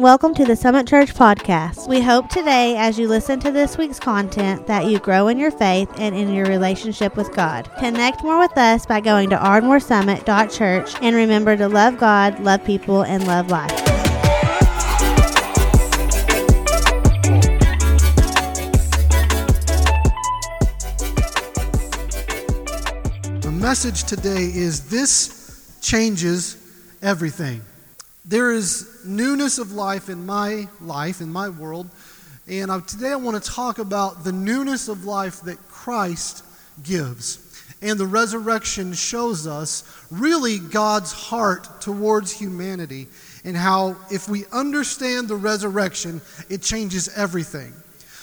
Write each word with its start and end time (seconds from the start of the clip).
and 0.00 0.04
welcome 0.04 0.32
to 0.32 0.46
the 0.46 0.56
Summit 0.56 0.86
Church 0.86 1.12
podcast. 1.12 1.86
We 1.86 2.00
hope 2.00 2.30
today, 2.30 2.74
as 2.78 2.98
you 2.98 3.06
listen 3.06 3.38
to 3.40 3.50
this 3.50 3.76
week's 3.76 4.00
content, 4.00 4.66
that 4.66 4.86
you 4.86 4.98
grow 4.98 5.28
in 5.28 5.38
your 5.38 5.50
faith 5.50 5.90
and 5.98 6.16
in 6.16 6.32
your 6.32 6.46
relationship 6.46 7.16
with 7.16 7.34
God. 7.34 7.70
Connect 7.78 8.22
more 8.22 8.38
with 8.38 8.56
us 8.56 8.86
by 8.86 9.00
going 9.00 9.28
to 9.28 9.36
ardmoresummit.church 9.36 10.94
and 11.02 11.14
remember 11.14 11.54
to 11.54 11.68
love 11.68 11.98
God, 11.98 12.40
love 12.40 12.64
people, 12.64 13.02
and 13.02 13.26
love 13.26 13.50
life. 13.50 13.68
The 23.42 23.52
message 23.52 24.04
today 24.04 24.50
is 24.54 24.88
this 24.88 25.78
changes 25.82 26.56
everything. 27.02 27.60
There 28.24 28.52
is 28.52 29.00
newness 29.04 29.58
of 29.58 29.72
life 29.72 30.08
in 30.08 30.26
my 30.26 30.68
life, 30.80 31.20
in 31.20 31.32
my 31.32 31.48
world, 31.48 31.88
and 32.46 32.70
I, 32.70 32.80
today 32.80 33.12
I 33.12 33.16
want 33.16 33.42
to 33.42 33.50
talk 33.50 33.78
about 33.78 34.24
the 34.24 34.32
newness 34.32 34.88
of 34.88 35.04
life 35.04 35.40
that 35.42 35.56
Christ 35.68 36.44
gives. 36.82 37.46
And 37.82 37.98
the 37.98 38.06
resurrection 38.06 38.92
shows 38.92 39.46
us 39.46 39.84
really 40.10 40.58
God's 40.58 41.12
heart 41.12 41.80
towards 41.80 42.30
humanity 42.30 43.06
and 43.44 43.56
how, 43.56 43.96
if 44.10 44.28
we 44.28 44.44
understand 44.52 45.28
the 45.28 45.36
resurrection, 45.36 46.20
it 46.50 46.60
changes 46.60 47.08
everything. 47.16 47.72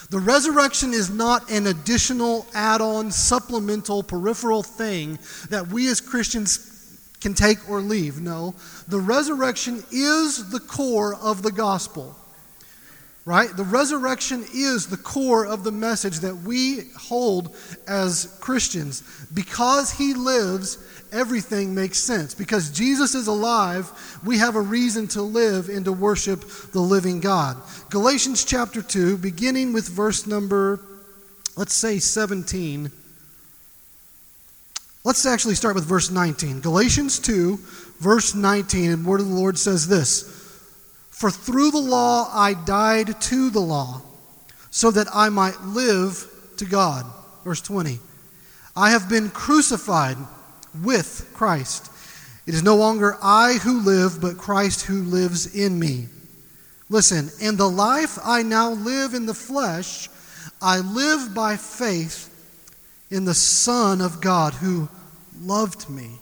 The 0.09 0.19
resurrection 0.19 0.93
is 0.93 1.09
not 1.09 1.49
an 1.49 1.67
additional 1.67 2.45
add 2.53 2.81
on, 2.81 3.11
supplemental, 3.11 4.03
peripheral 4.03 4.61
thing 4.61 5.17
that 5.49 5.67
we 5.67 5.87
as 5.89 5.99
Christians 5.99 6.66
can 7.21 7.33
take 7.33 7.69
or 7.69 7.81
leave. 7.81 8.21
No, 8.21 8.55
the 8.87 8.99
resurrection 8.99 9.83
is 9.91 10.49
the 10.49 10.59
core 10.59 11.15
of 11.15 11.41
the 11.41 11.51
gospel. 11.51 12.15
Right? 13.25 13.49
The 13.49 13.65
resurrection 13.65 14.45
is 14.53 14.87
the 14.87 14.95
core 14.95 15.45
of 15.45 15.65
the 15.65 15.71
message 15.71 16.19
that 16.19 16.33
we 16.33 16.91
hold 16.97 17.53
as 17.85 18.37
Christians. 18.39 19.03
Because 19.33 19.91
he 19.91 20.13
lives, 20.13 20.77
everything 21.11 21.75
makes 21.75 21.97
sense. 21.97 22.33
Because 22.33 22.71
Jesus 22.71 23.15
is 23.15 23.27
alive, 23.27 23.91
we 24.23 24.37
have 24.37 24.55
a 24.55 24.61
reason 24.61 25.07
to 25.09 25.21
live 25.21 25.67
and 25.67 25.83
to 25.83 25.91
worship 25.91 26.39
the 26.71 26.79
living 26.79 27.19
God. 27.19 27.57
Galatians 27.89 28.45
chapter 28.45 28.81
2, 28.81 29.17
beginning 29.17 29.73
with 29.73 29.89
verse 29.89 30.25
number, 30.25 30.79
let's 31.57 31.73
say 31.73 31.99
17. 31.99 32.89
Let's 35.07 35.25
actually 35.25 35.55
start 35.55 35.75
with 35.75 35.85
verse 35.85 36.11
19. 36.11 36.59
Galatians 36.59 37.17
2, 37.19 37.57
verse 38.01 38.35
19, 38.35 38.91
and 38.91 39.05
word 39.05 39.21
of 39.21 39.29
the 39.29 39.35
Lord 39.35 39.57
says 39.57 39.87
this 39.87 40.23
For 41.11 41.31
through 41.31 41.71
the 41.71 41.77
law 41.77 42.29
I 42.33 42.53
died 42.53 43.21
to 43.21 43.49
the 43.49 43.61
law, 43.61 44.01
so 44.69 44.91
that 44.91 45.07
I 45.13 45.29
might 45.29 45.61
live 45.61 46.29
to 46.57 46.65
God. 46.65 47.05
Verse 47.45 47.61
20. 47.61 47.99
I 48.75 48.89
have 48.89 49.07
been 49.07 49.29
crucified 49.29 50.17
with 50.83 51.31
Christ. 51.33 51.89
It 52.45 52.53
is 52.53 52.61
no 52.61 52.75
longer 52.75 53.15
I 53.23 53.53
who 53.63 53.79
live, 53.79 54.19
but 54.19 54.37
Christ 54.37 54.87
who 54.87 55.03
lives 55.03 55.55
in 55.55 55.79
me. 55.79 56.07
Listen, 56.89 57.29
in 57.39 57.55
the 57.55 57.69
life 57.69 58.19
I 58.25 58.43
now 58.43 58.71
live 58.71 59.13
in 59.13 59.25
the 59.25 59.33
flesh, 59.33 60.09
I 60.61 60.79
live 60.79 61.33
by 61.33 61.55
faith 61.55 62.29
in 63.09 63.23
the 63.23 63.33
Son 63.33 64.01
of 64.01 64.19
God 64.19 64.53
who 64.53 64.89
loved 65.41 65.89
me 65.89 66.19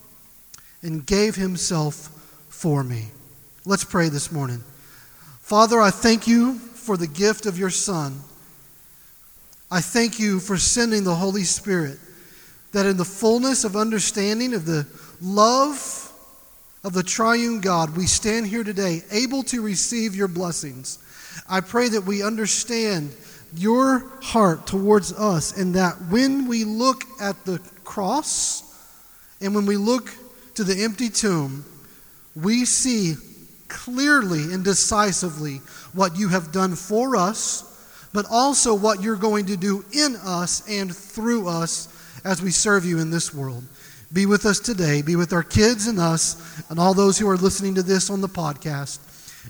and 0.82 1.06
gave 1.06 1.36
himself 1.36 2.10
for 2.50 2.84
me. 2.84 3.06
Let's 3.66 3.84
pray 3.84 4.10
this 4.10 4.32
morning. 4.32 4.64
Father, 5.42 5.80
I 5.80 5.92
thank 5.92 6.28
you 6.28 6.56
for 6.56 6.98
the 6.98 7.08
gift 7.08 7.46
of 7.46 7.58
your 7.58 7.70
Son. 7.70 8.20
I 9.72 9.82
thank 9.82 10.20
you 10.20 10.40
for 10.40 10.58
sending 10.58 11.04
the 11.04 11.16
Holy 11.16 11.44
Spirit, 11.44 11.98
that 12.72 12.86
in 12.86 12.98
the 12.98 13.06
fullness 13.06 13.64
of 13.64 13.76
understanding 13.76 14.54
of 14.54 14.66
the 14.66 14.86
love 15.22 16.12
of 16.84 16.94
the 16.94 17.04
triune 17.04 17.62
God, 17.62 17.98
we 17.98 18.06
stand 18.06 18.48
here 18.48 18.64
today 18.64 19.02
able 19.12 19.44
to 19.44 19.62
receive 19.62 20.16
your 20.16 20.28
blessings. 20.28 21.00
I 21.50 21.62
pray 21.62 21.90
that 21.90 22.02
we 22.02 22.22
understand 22.22 23.16
your 23.56 24.00
heart 24.22 24.68
towards 24.68 25.14
us 25.14 25.58
and 25.58 25.74
that 25.76 25.94
when 26.10 26.48
we 26.48 26.64
look 26.64 27.04
at 27.20 27.46
the 27.46 27.60
cross, 27.84 28.65
and 29.42 29.54
when 29.54 29.66
we 29.66 29.78
look 29.78 30.10
to 30.56 30.64
the 30.64 30.84
empty 30.84 31.10
tomb, 31.10 31.66
we 32.36 32.66
see 32.66 33.16
clearly 33.68 34.54
and 34.54 34.64
decisively 34.64 35.58
what 35.94 36.18
you 36.18 36.30
have 36.30 36.52
done 36.52 36.76
for 36.76 37.16
us, 37.16 38.10
but 38.14 38.26
also 38.30 38.74
what 38.74 39.02
you're 39.02 39.16
going 39.16 39.46
to 39.48 39.58
do 39.58 39.84
in 39.92 40.16
us 40.24 40.68
and 40.70 40.96
through 40.96 41.48
us 41.48 41.88
as 42.24 42.42
we 42.42 42.52
serve 42.52 42.86
you 42.86 43.00
in 43.00 43.10
this 43.12 43.34
world. 43.34 43.64
Be 44.14 44.26
with 44.26 44.46
us 44.46 44.60
today. 44.60 45.02
Be 45.02 45.16
with 45.16 45.34
our 45.34 45.44
kids 45.44 45.88
and 45.88 46.00
us 46.00 46.64
and 46.70 46.80
all 46.80 46.94
those 46.94 47.18
who 47.18 47.28
are 47.28 47.38
listening 47.38 47.76
to 47.76 47.84
this 47.84 48.10
on 48.10 48.22
the 48.22 48.30
podcast. 48.30 49.00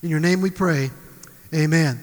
In 0.02 0.10
your 0.10 0.20
name 0.20 0.42
we 0.42 0.50
pray. 0.50 0.90
Amen. 1.54 2.00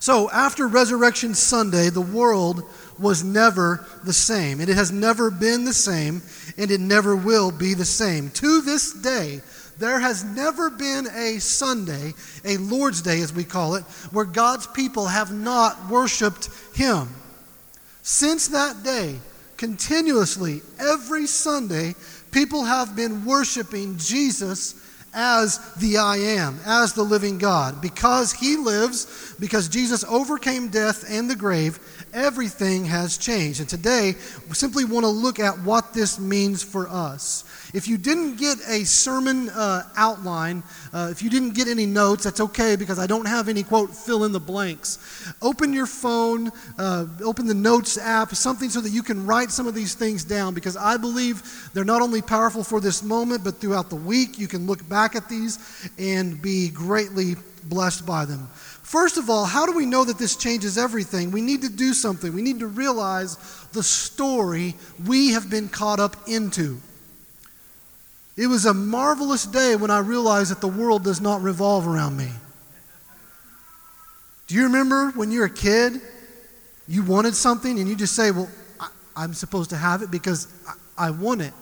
So, 0.00 0.30
after 0.30 0.68
Resurrection 0.68 1.34
Sunday, 1.34 1.90
the 1.90 2.00
world 2.00 2.62
was 2.98 3.24
never 3.24 3.84
the 4.04 4.12
same. 4.12 4.60
And 4.60 4.68
it 4.68 4.76
has 4.76 4.90
never 4.90 5.30
been 5.30 5.64
the 5.64 5.72
same, 5.72 6.22
and 6.56 6.70
it 6.70 6.80
never 6.80 7.14
will 7.14 7.50
be 7.50 7.74
the 7.74 7.84
same. 7.84 8.30
To 8.30 8.60
this 8.60 8.92
day, 8.92 9.40
there 9.78 10.00
has 10.00 10.24
never 10.24 10.70
been 10.70 11.06
a 11.14 11.38
Sunday, 11.38 12.14
a 12.44 12.56
Lord's 12.56 13.00
Day 13.00 13.20
as 13.20 13.32
we 13.32 13.44
call 13.44 13.76
it, 13.76 13.84
where 14.10 14.24
God's 14.24 14.66
people 14.66 15.06
have 15.06 15.32
not 15.32 15.88
worshiped 15.88 16.50
Him. 16.74 17.08
Since 18.02 18.48
that 18.48 18.82
day, 18.82 19.16
continuously, 19.56 20.62
every 20.80 21.26
Sunday, 21.26 21.94
people 22.32 22.64
have 22.64 22.96
been 22.96 23.24
worshiping 23.24 23.98
Jesus 23.98 24.74
as 25.14 25.58
the 25.74 25.98
I 25.98 26.16
am, 26.16 26.58
as 26.64 26.92
the 26.92 27.02
living 27.02 27.38
God. 27.38 27.80
Because 27.80 28.32
He 28.32 28.56
lives, 28.56 29.34
because 29.38 29.68
Jesus 29.68 30.04
overcame 30.04 30.68
death 30.68 31.04
and 31.08 31.30
the 31.30 31.36
grave, 31.36 31.78
everything 32.12 32.84
has 32.84 33.18
changed. 33.18 33.60
And 33.60 33.68
today, 33.68 34.14
we 34.48 34.54
simply 34.54 34.84
want 34.84 35.04
to 35.04 35.10
look 35.10 35.40
at 35.40 35.58
what 35.60 35.92
this 35.94 36.18
means 36.18 36.62
for 36.62 36.88
us. 36.88 37.44
If 37.74 37.86
you 37.86 37.98
didn't 37.98 38.36
get 38.36 38.58
a 38.66 38.84
sermon 38.84 39.50
uh, 39.50 39.82
outline, 39.96 40.62
uh, 40.92 41.08
if 41.10 41.22
you 41.22 41.28
didn't 41.28 41.54
get 41.54 41.68
any 41.68 41.86
notes, 41.86 42.24
that's 42.24 42.40
okay 42.40 42.76
because 42.76 42.98
I 42.98 43.06
don't 43.06 43.26
have 43.26 43.48
any 43.48 43.62
quote 43.62 43.94
fill 43.94 44.24
in 44.24 44.32
the 44.32 44.40
blanks. 44.40 44.98
Open 45.42 45.72
your 45.72 45.86
phone, 45.86 46.50
uh, 46.78 47.06
open 47.22 47.46
the 47.46 47.54
notes 47.54 47.98
app, 47.98 48.34
something 48.34 48.70
so 48.70 48.80
that 48.80 48.90
you 48.90 49.02
can 49.02 49.26
write 49.26 49.50
some 49.50 49.66
of 49.66 49.74
these 49.74 49.94
things 49.94 50.24
down 50.24 50.54
because 50.54 50.76
I 50.76 50.96
believe 50.96 51.70
they're 51.74 51.84
not 51.84 52.02
only 52.02 52.22
powerful 52.22 52.64
for 52.64 52.80
this 52.80 53.02
moment, 53.02 53.44
but 53.44 53.56
throughout 53.56 53.90
the 53.90 53.96
week 53.96 54.38
you 54.38 54.48
can 54.48 54.66
look 54.66 54.88
back 54.88 55.14
at 55.14 55.28
these 55.28 55.58
and 55.98 56.40
be 56.40 56.70
greatly 56.70 57.36
blessed 57.64 58.06
by 58.06 58.24
them. 58.24 58.48
First 58.82 59.18
of 59.18 59.28
all, 59.28 59.44
how 59.44 59.66
do 59.66 59.72
we 59.72 59.84
know 59.84 60.04
that 60.04 60.18
this 60.18 60.34
changes 60.34 60.78
everything? 60.78 61.30
We 61.30 61.42
need 61.42 61.60
to 61.62 61.68
do 61.68 61.92
something. 61.92 62.32
We 62.32 62.40
need 62.40 62.60
to 62.60 62.66
realize 62.66 63.36
the 63.72 63.82
story 63.82 64.74
we 65.06 65.32
have 65.32 65.50
been 65.50 65.68
caught 65.68 66.00
up 66.00 66.16
into. 66.26 66.80
It 68.38 68.46
was 68.46 68.64
a 68.64 68.72
marvelous 68.72 69.44
day 69.44 69.76
when 69.76 69.90
I 69.90 69.98
realized 69.98 70.50
that 70.50 70.62
the 70.62 70.68
world 70.68 71.04
does 71.04 71.20
not 71.20 71.42
revolve 71.42 71.86
around 71.86 72.16
me. 72.16 72.30
Do 74.46 74.54
you 74.54 74.62
remember 74.64 75.10
when 75.10 75.30
you 75.30 75.40
were 75.40 75.46
a 75.46 75.50
kid, 75.50 76.00
you 76.86 77.02
wanted 77.02 77.34
something 77.34 77.78
and 77.78 77.86
you 77.86 77.94
just 77.94 78.14
say, 78.14 78.30
Well, 78.30 78.48
I, 79.14 79.24
am 79.24 79.34
supposed 79.34 79.68
to 79.70 79.76
have 79.76 80.00
it 80.00 80.10
because 80.10 80.48
I, 80.96 81.08
I 81.08 81.10
want 81.10 81.42
it? 81.42 81.52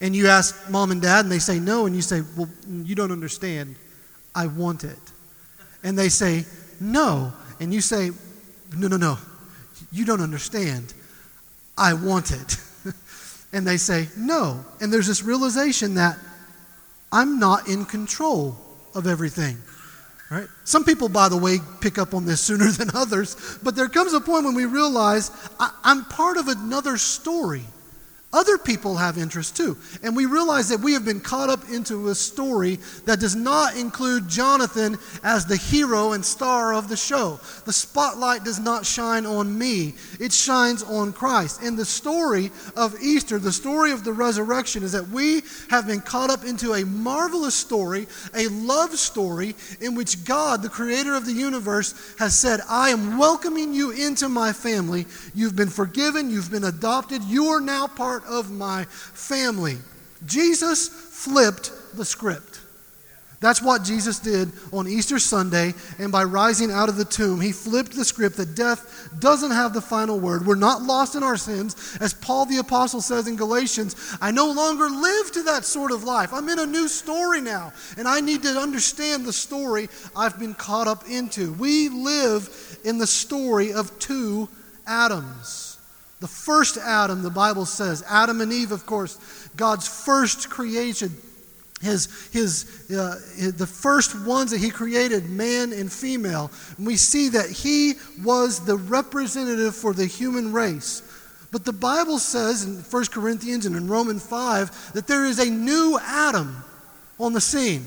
And 0.00 0.16
you 0.16 0.26
ask 0.26 0.68
mom 0.68 0.90
and 0.90 1.00
dad 1.00 1.24
and 1.24 1.30
they 1.30 1.38
say 1.38 1.60
no, 1.60 1.86
and 1.86 1.94
you 1.94 2.02
say, 2.02 2.22
Well, 2.36 2.48
you 2.66 2.96
don't 2.96 3.12
understand. 3.12 3.76
I 4.34 4.48
want 4.48 4.82
it 4.82 4.98
and 5.82 5.98
they 5.98 6.08
say, 6.08 6.44
No. 6.80 7.32
And 7.58 7.72
you 7.72 7.80
say, 7.80 8.10
No, 8.76 8.88
no, 8.88 8.96
no. 8.96 9.18
You 9.92 10.04
don't 10.04 10.20
understand. 10.20 10.94
I 11.76 11.94
want 11.94 12.32
it. 12.32 12.56
and 13.52 13.66
they 13.66 13.76
say, 13.76 14.08
No. 14.16 14.64
And 14.80 14.92
there's 14.92 15.06
this 15.06 15.22
realization 15.22 15.94
that 15.94 16.18
I'm 17.12 17.38
not 17.38 17.68
in 17.68 17.84
control 17.84 18.56
of 18.94 19.06
everything. 19.06 19.58
Right? 20.30 20.46
Some 20.64 20.84
people, 20.84 21.08
by 21.08 21.28
the 21.28 21.36
way, 21.36 21.58
pick 21.80 21.98
up 21.98 22.14
on 22.14 22.24
this 22.24 22.40
sooner 22.46 22.70
than 22.70 22.90
others, 22.94 23.58
but 23.62 23.74
there 23.74 23.88
comes 23.88 24.12
a 24.12 24.20
point 24.20 24.44
when 24.44 24.54
we 24.54 24.64
realize 24.64 25.30
I, 25.58 25.70
am 25.84 26.04
part 26.04 26.36
of 26.36 26.48
another 26.48 26.96
story. 26.98 27.64
Other 28.32 28.58
people 28.58 28.96
have 28.96 29.18
interest 29.18 29.56
too. 29.56 29.76
And 30.04 30.14
we 30.14 30.24
realize 30.24 30.68
that 30.68 30.78
we 30.78 30.92
have 30.92 31.04
been 31.04 31.20
caught 31.20 31.50
up 31.50 31.68
into 31.68 32.08
a 32.08 32.14
story 32.14 32.78
that 33.04 33.18
does 33.18 33.34
not 33.34 33.76
include 33.76 34.28
Jonathan 34.28 34.98
as 35.24 35.46
the 35.46 35.56
hero 35.56 36.12
and 36.12 36.24
star 36.24 36.72
of 36.72 36.88
the 36.88 36.96
show. 36.96 37.40
The 37.64 37.72
spotlight 37.72 38.44
does 38.44 38.60
not 38.60 38.86
shine 38.86 39.26
on 39.26 39.58
me, 39.58 39.94
it 40.20 40.32
shines 40.32 40.84
on 40.84 41.12
Christ. 41.12 41.62
And 41.62 41.76
the 41.76 41.84
story 41.84 42.52
of 42.76 42.94
Easter, 43.02 43.40
the 43.40 43.50
story 43.50 43.90
of 43.90 44.04
the 44.04 44.12
resurrection, 44.12 44.84
is 44.84 44.92
that 44.92 45.08
we 45.08 45.42
have 45.68 45.88
been 45.88 46.00
caught 46.00 46.30
up 46.30 46.44
into 46.44 46.74
a 46.74 46.84
marvelous 46.84 47.56
story, 47.56 48.06
a 48.36 48.46
love 48.46 48.96
story, 48.96 49.56
in 49.80 49.96
which 49.96 50.24
God, 50.24 50.62
the 50.62 50.68
creator 50.68 51.16
of 51.16 51.26
the 51.26 51.32
universe, 51.32 52.14
has 52.20 52.38
said, 52.38 52.60
I 52.68 52.90
am 52.90 53.18
welcoming 53.18 53.74
you 53.74 53.90
into 53.90 54.28
my 54.28 54.52
family. 54.52 55.06
You've 55.34 55.56
been 55.56 55.68
forgiven, 55.68 56.30
you've 56.30 56.50
been 56.50 56.64
adopted, 56.64 57.24
you 57.24 57.46
are 57.46 57.60
now 57.60 57.88
part 57.88 58.19
part 58.20 58.32
of 58.32 58.50
my 58.50 58.84
family. 58.84 59.76
Jesus 60.26 60.88
flipped 60.88 61.72
the 61.96 62.04
script. 62.04 62.60
That's 63.40 63.62
what 63.62 63.84
Jesus 63.84 64.18
did 64.18 64.52
on 64.70 64.86
Easter 64.86 65.18
Sunday, 65.18 65.72
and 65.98 66.12
by 66.12 66.24
rising 66.24 66.70
out 66.70 66.90
of 66.90 66.96
the 66.96 67.06
tomb, 67.06 67.40
he 67.40 67.52
flipped 67.52 67.96
the 67.96 68.04
script 68.04 68.36
that 68.36 68.54
death 68.54 69.08
doesn't 69.18 69.52
have 69.52 69.72
the 69.72 69.80
final 69.80 70.20
word. 70.20 70.44
We're 70.44 70.56
not 70.56 70.82
lost 70.82 71.14
in 71.14 71.22
our 71.22 71.38
sins. 71.38 71.96
As 72.02 72.12
Paul 72.12 72.44
the 72.44 72.58
Apostle 72.58 73.00
says 73.00 73.26
in 73.26 73.36
Galatians, 73.36 73.96
I 74.20 74.30
no 74.30 74.52
longer 74.52 74.90
live 74.90 75.32
to 75.32 75.42
that 75.44 75.64
sort 75.64 75.90
of 75.90 76.04
life. 76.04 76.34
I'm 76.34 76.50
in 76.50 76.58
a 76.58 76.66
new 76.66 76.86
story 76.86 77.40
now, 77.40 77.72
and 77.96 78.06
I 78.06 78.20
need 78.20 78.42
to 78.42 78.60
understand 78.60 79.24
the 79.24 79.32
story 79.32 79.88
I've 80.14 80.38
been 80.38 80.52
caught 80.52 80.86
up 80.86 81.08
into. 81.08 81.54
We 81.54 81.88
live 81.88 82.78
in 82.84 82.98
the 82.98 83.06
story 83.06 83.72
of 83.72 83.98
two 83.98 84.50
Adams. 84.86 85.69
The 86.20 86.28
first 86.28 86.76
Adam, 86.76 87.22
the 87.22 87.30
Bible 87.30 87.64
says, 87.64 88.04
Adam 88.08 88.40
and 88.40 88.52
Eve, 88.52 88.72
of 88.72 88.84
course, 88.84 89.16
God's 89.56 89.88
first 89.88 90.50
creation, 90.50 91.10
his, 91.80 92.28
his, 92.30 92.90
uh, 92.90 93.18
the 93.56 93.66
first 93.66 94.14
ones 94.26 94.50
that 94.50 94.60
he 94.60 94.70
created, 94.70 95.30
man 95.30 95.72
and 95.72 95.90
female. 95.90 96.50
And 96.76 96.86
we 96.86 96.96
see 96.96 97.30
that 97.30 97.48
he 97.48 97.94
was 98.22 98.66
the 98.66 98.76
representative 98.76 99.74
for 99.74 99.94
the 99.94 100.04
human 100.04 100.52
race. 100.52 101.02
But 101.52 101.64
the 101.64 101.72
Bible 101.72 102.18
says 102.18 102.64
in 102.64 102.76
1 102.76 103.04
Corinthians 103.06 103.64
and 103.64 103.74
in 103.74 103.88
Romans 103.88 104.24
5 104.24 104.92
that 104.92 105.06
there 105.06 105.24
is 105.24 105.38
a 105.38 105.50
new 105.50 105.98
Adam 106.02 106.62
on 107.18 107.32
the 107.32 107.40
scene. 107.40 107.86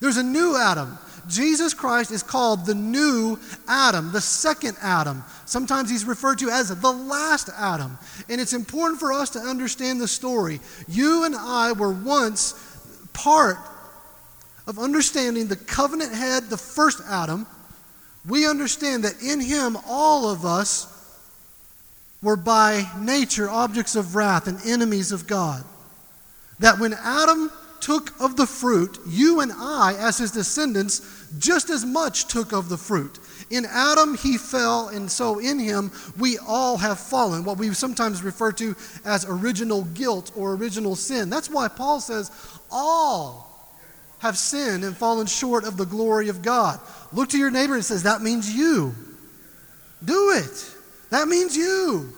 There's 0.00 0.16
a 0.16 0.22
new 0.22 0.56
Adam. 0.56 0.98
Jesus 1.28 1.74
Christ 1.74 2.10
is 2.10 2.22
called 2.22 2.66
the 2.66 2.74
new 2.74 3.38
Adam, 3.68 4.12
the 4.12 4.20
second 4.20 4.76
Adam. 4.82 5.22
Sometimes 5.46 5.90
he's 5.90 6.04
referred 6.04 6.38
to 6.38 6.50
as 6.50 6.68
the 6.68 6.92
last 6.92 7.50
Adam. 7.56 7.98
And 8.28 8.40
it's 8.40 8.52
important 8.52 9.00
for 9.00 9.12
us 9.12 9.30
to 9.30 9.38
understand 9.38 10.00
the 10.00 10.08
story. 10.08 10.60
You 10.88 11.24
and 11.24 11.34
I 11.34 11.72
were 11.72 11.92
once 11.92 12.54
part 13.12 13.58
of 14.66 14.78
understanding 14.78 15.46
the 15.46 15.56
covenant 15.56 16.12
head, 16.12 16.44
the 16.44 16.56
first 16.56 17.00
Adam. 17.08 17.46
We 18.26 18.48
understand 18.48 19.04
that 19.04 19.22
in 19.22 19.40
him, 19.40 19.76
all 19.86 20.30
of 20.30 20.44
us 20.44 20.90
were 22.22 22.36
by 22.36 22.88
nature 22.98 23.50
objects 23.50 23.96
of 23.96 24.16
wrath 24.16 24.46
and 24.46 24.58
enemies 24.64 25.12
of 25.12 25.26
God. 25.26 25.62
That 26.60 26.78
when 26.78 26.94
Adam 26.94 27.50
took 27.84 28.18
of 28.18 28.36
the 28.36 28.46
fruit, 28.46 28.98
you 29.06 29.40
and 29.40 29.52
I, 29.52 29.94
as 29.98 30.16
his 30.16 30.30
descendants, 30.30 31.28
just 31.38 31.68
as 31.68 31.84
much 31.84 32.28
took 32.28 32.52
of 32.52 32.70
the 32.70 32.78
fruit. 32.78 33.18
In 33.50 33.66
Adam, 33.66 34.16
he 34.16 34.38
fell, 34.38 34.88
and 34.88 35.10
so 35.10 35.38
in 35.38 35.58
him, 35.58 35.92
we 36.18 36.38
all 36.38 36.78
have 36.78 36.98
fallen, 36.98 37.44
what 37.44 37.58
we 37.58 37.74
sometimes 37.74 38.22
refer 38.22 38.52
to 38.52 38.74
as 39.04 39.26
original 39.28 39.82
guilt 39.82 40.32
or 40.34 40.54
original 40.54 40.96
sin. 40.96 41.28
That's 41.28 41.50
why 41.50 41.68
Paul 41.68 42.00
says, 42.00 42.30
all 42.70 43.76
have 44.20 44.38
sinned 44.38 44.82
and 44.82 44.96
fallen 44.96 45.26
short 45.26 45.64
of 45.64 45.76
the 45.76 45.84
glory 45.84 46.30
of 46.30 46.40
God. 46.40 46.80
Look 47.12 47.28
to 47.30 47.38
your 47.38 47.50
neighbor 47.50 47.74
and 47.74 47.84
says, 47.84 48.04
that 48.04 48.22
means 48.22 48.50
you. 48.50 48.94
Do 50.02 50.30
it. 50.30 50.74
That 51.10 51.28
means 51.28 51.54
you. 51.54 52.14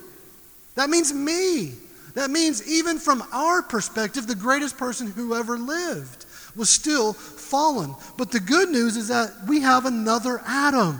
That 0.77 0.91
means 0.91 1.13
me. 1.13 1.73
That 2.17 2.31
means, 2.31 2.67
even 2.67 2.99
from 2.99 3.23
our 3.31 3.61
perspective, 3.61 4.27
the 4.27 4.35
greatest 4.35 4.79
person 4.79 5.07
who 5.07 5.35
ever 5.35 5.59
lived 5.59 6.25
was 6.57 6.71
still 6.71 7.13
fallen. 7.13 7.95
But 8.17 8.33
the 8.33 8.41
good 8.41 8.71
news 8.71 8.97
is 8.97 9.09
that 9.09 9.33
we 9.47 9.61
have 9.61 9.85
another 9.85 10.41
Adam. 10.47 10.99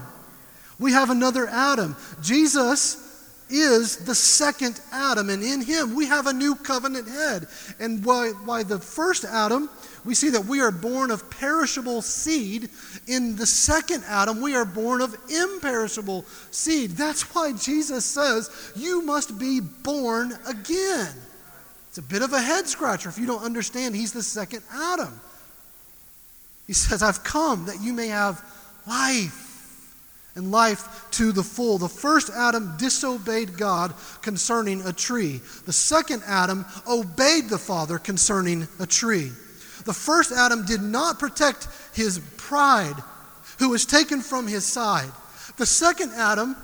We 0.79 0.93
have 0.93 1.09
another 1.09 1.47
Adam. 1.47 1.97
Jesus 2.21 3.03
is 3.49 4.05
the 4.05 4.15
second 4.15 4.79
Adam, 4.93 5.31
and 5.31 5.43
in 5.43 5.63
him 5.63 5.95
we 5.95 6.05
have 6.05 6.27
a 6.27 6.35
new 6.35 6.55
covenant 6.55 7.09
head. 7.09 7.47
And 7.81 8.05
why, 8.05 8.33
why 8.45 8.63
the 8.63 8.79
first 8.79 9.25
Adam, 9.25 9.71
we 10.07 10.15
see 10.15 10.31
that 10.31 10.45
we 10.47 10.61
are 10.61 10.71
born 10.71 11.11
of 11.11 11.29
perishable 11.31 12.01
seed. 12.01 12.71
In 13.09 13.35
the 13.35 13.45
second 13.45 14.05
Adam, 14.07 14.41
we 14.41 14.55
are 14.55 14.65
born 14.65 15.01
of 15.01 15.17
imperishable 15.29 16.25
seed. 16.53 16.93
That's 16.93 17.35
why 17.35 17.53
Jesus 17.53 18.05
says, 18.05 18.73
You 18.77 19.03
must 19.03 19.37
be 19.39 19.61
born 19.61 20.33
again. 20.47 21.13
It's 21.89 21.99
a 21.99 22.03
bit 22.03 22.23
of 22.23 22.33
a 22.33 22.41
head 22.41 22.69
scratcher 22.69 23.09
if 23.09 23.19
you 23.19 23.27
don't 23.27 23.43
understand 23.43 23.97
he's 23.97 24.13
the 24.13 24.23
second 24.23 24.63
Adam. 24.73 25.21
He 26.69 26.73
says, 26.73 27.03
I've 27.03 27.25
come 27.25 27.67
that 27.67 27.81
you 27.81 27.93
may 27.93 28.09
have 28.09 28.45
life 28.87 29.43
and 30.37 30.53
life 30.53 31.07
to 31.13 31.33
the 31.33 31.43
full. 31.43 31.79
The 31.79 31.89
first 31.89 32.31
Adam 32.31 32.77
disobeyed 32.79 33.57
God 33.57 33.95
concerning 34.23 34.83
a 34.83 34.93
tree. 34.93 35.41
The 35.65 35.73
second 35.73 36.23
Adam 36.27 36.65
obeyed 36.89 37.49
the 37.49 37.59
Father 37.59 37.99
concerning 37.99 38.69
a 38.79 38.87
tree. 38.87 39.33
The 39.87 39.95
first 39.95 40.33
Adam 40.33 40.67
did 40.67 40.83
not 40.83 41.19
protect 41.19 41.69
his 41.95 42.19
pride, 42.37 42.97
who 43.59 43.71
was 43.71 43.87
taken 43.87 44.21
from 44.21 44.47
his 44.47 44.67
side. 44.67 45.11
The 45.57 45.67
second 45.67 46.13
Adam 46.13 46.57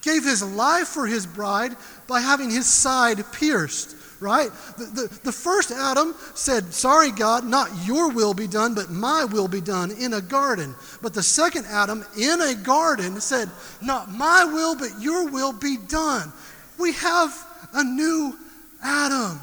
gave 0.00 0.24
his 0.24 0.42
life 0.42 0.88
for 0.88 1.06
his 1.06 1.26
bride 1.26 1.76
by 2.06 2.20
having 2.20 2.50
his 2.50 2.66
side 2.66 3.22
pierced 3.32 3.96
right? 4.20 4.50
The, 4.78 4.84
the, 4.84 5.20
the, 5.24 5.32
first 5.32 5.70
Adam 5.70 6.14
said, 6.34 6.72
Sorry, 6.72 7.10
God, 7.10 7.44
not 7.44 7.68
your 7.84 8.10
will 8.10 8.34
be 8.34 8.46
done, 8.46 8.74
but 8.74 8.90
my 8.90 9.24
will 9.24 9.48
be 9.48 9.60
done 9.60 9.90
in 9.90 10.14
a 10.14 10.20
garden. 10.20 10.74
But 11.02 11.14
the 11.14 11.22
second 11.22 11.66
Adam 11.66 12.04
in 12.18 12.40
a 12.40 12.54
garden 12.54 13.20
said, 13.20 13.50
Not 13.82 14.10
my 14.10 14.44
will, 14.44 14.76
but 14.76 15.00
your 15.00 15.28
will 15.28 15.52
be 15.52 15.76
done. 15.88 16.32
We 16.78 16.92
have 16.94 17.46
a 17.74 17.84
new 17.84 18.38
Adam. 18.82 19.40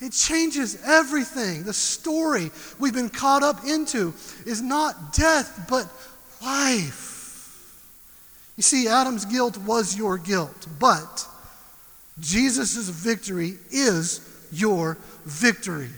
It 0.00 0.12
changes 0.12 0.80
everything. 0.84 1.64
The 1.64 1.74
story 1.74 2.50
we've 2.78 2.94
been 2.94 3.10
caught 3.10 3.42
up 3.42 3.64
into 3.64 4.14
is 4.46 4.62
not 4.62 5.12
death, 5.12 5.66
but 5.68 5.86
life. 6.42 7.10
You 8.56 8.62
see, 8.62 8.88
Adam's 8.88 9.24
guilt 9.24 9.58
was 9.58 9.96
your 9.96 10.18
guilt, 10.18 10.66
but 10.78 11.26
Jesus' 12.18 12.88
victory 12.88 13.58
is 13.70 14.20
your 14.52 14.98
victory. 15.24 15.90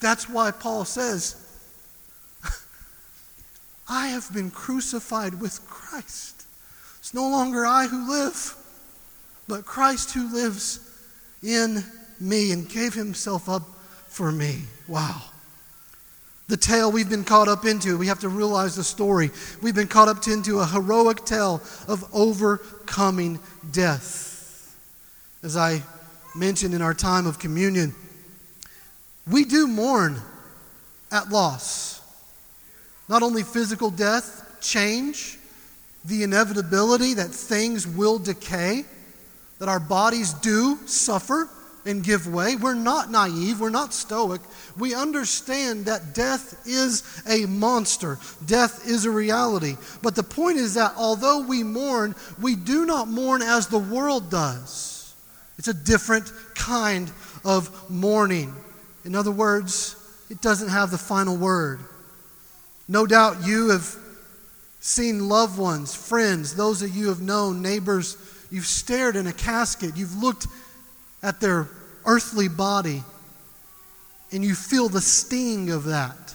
That's 0.00 0.28
why 0.28 0.50
Paul 0.50 0.84
says, 0.84 1.42
I 3.88 4.08
have 4.08 4.32
been 4.32 4.50
crucified 4.50 5.40
with 5.40 5.64
Christ. 5.68 6.44
It's 6.98 7.14
no 7.14 7.28
longer 7.28 7.64
I 7.64 7.86
who 7.86 8.10
live, 8.10 8.54
but 9.48 9.64
Christ 9.64 10.12
who 10.12 10.32
lives 10.32 10.80
in 11.42 11.84
me 12.20 12.52
and 12.52 12.68
gave 12.68 12.94
himself 12.94 13.48
up 13.48 13.62
for 14.08 14.32
me. 14.32 14.62
Wow. 14.88 15.22
The 16.48 16.56
tale 16.56 16.92
we've 16.92 17.10
been 17.10 17.24
caught 17.24 17.48
up 17.48 17.64
into, 17.64 17.98
we 17.98 18.06
have 18.06 18.20
to 18.20 18.28
realize 18.28 18.76
the 18.76 18.84
story. 18.84 19.30
We've 19.62 19.74
been 19.74 19.88
caught 19.88 20.08
up 20.08 20.26
into 20.28 20.60
a 20.60 20.66
heroic 20.66 21.24
tale 21.24 21.60
of 21.88 22.04
overcoming 22.12 23.40
death. 23.72 24.76
As 25.42 25.56
I 25.56 25.82
mentioned 26.36 26.72
in 26.72 26.82
our 26.82 26.94
time 26.94 27.26
of 27.26 27.38
communion, 27.38 27.94
we 29.28 29.44
do 29.44 29.66
mourn 29.66 30.20
at 31.10 31.30
loss. 31.30 32.00
Not 33.08 33.22
only 33.22 33.42
physical 33.42 33.90
death, 33.90 34.58
change, 34.60 35.38
the 36.04 36.22
inevitability 36.22 37.14
that 37.14 37.30
things 37.30 37.86
will 37.86 38.18
decay, 38.18 38.84
that 39.58 39.68
our 39.68 39.80
bodies 39.80 40.32
do 40.34 40.78
suffer 40.86 41.48
and 41.86 42.02
give 42.02 42.26
way. 42.26 42.56
We're 42.56 42.74
not 42.74 43.10
naive, 43.10 43.60
we're 43.60 43.70
not 43.70 43.94
stoic. 43.94 44.40
We 44.76 44.94
understand 44.94 45.86
that 45.86 46.14
death 46.14 46.66
is 46.66 47.02
a 47.28 47.46
monster, 47.46 48.18
death 48.44 48.86
is 48.86 49.04
a 49.04 49.10
reality. 49.10 49.76
But 50.02 50.14
the 50.14 50.22
point 50.22 50.58
is 50.58 50.74
that 50.74 50.92
although 50.96 51.40
we 51.40 51.62
mourn, 51.62 52.14
we 52.40 52.56
do 52.56 52.84
not 52.84 53.08
mourn 53.08 53.40
as 53.42 53.68
the 53.68 53.78
world 53.78 54.30
does. 54.30 55.14
It's 55.58 55.68
a 55.68 55.74
different 55.74 56.30
kind 56.54 57.10
of 57.44 57.90
mourning. 57.90 58.54
In 59.04 59.14
other 59.14 59.30
words, 59.30 59.96
it 60.28 60.40
doesn't 60.40 60.68
have 60.68 60.90
the 60.90 60.98
final 60.98 61.36
word. 61.36 61.80
No 62.88 63.06
doubt 63.06 63.46
you 63.46 63.70
have 63.70 63.96
seen 64.80 65.28
loved 65.28 65.58
ones, 65.58 65.94
friends, 65.94 66.54
those 66.54 66.80
that 66.80 66.90
you 66.90 67.08
have 67.08 67.20
known, 67.20 67.62
neighbors. 67.62 68.16
You've 68.50 68.66
stared 68.66 69.16
in 69.16 69.26
a 69.26 69.32
casket. 69.32 69.96
You've 69.96 70.16
looked 70.16 70.46
at 71.22 71.40
their 71.40 71.68
earthly 72.06 72.48
body 72.48 73.02
and 74.32 74.44
you 74.44 74.54
feel 74.54 74.88
the 74.88 75.00
sting 75.00 75.70
of 75.70 75.84
that. 75.84 76.34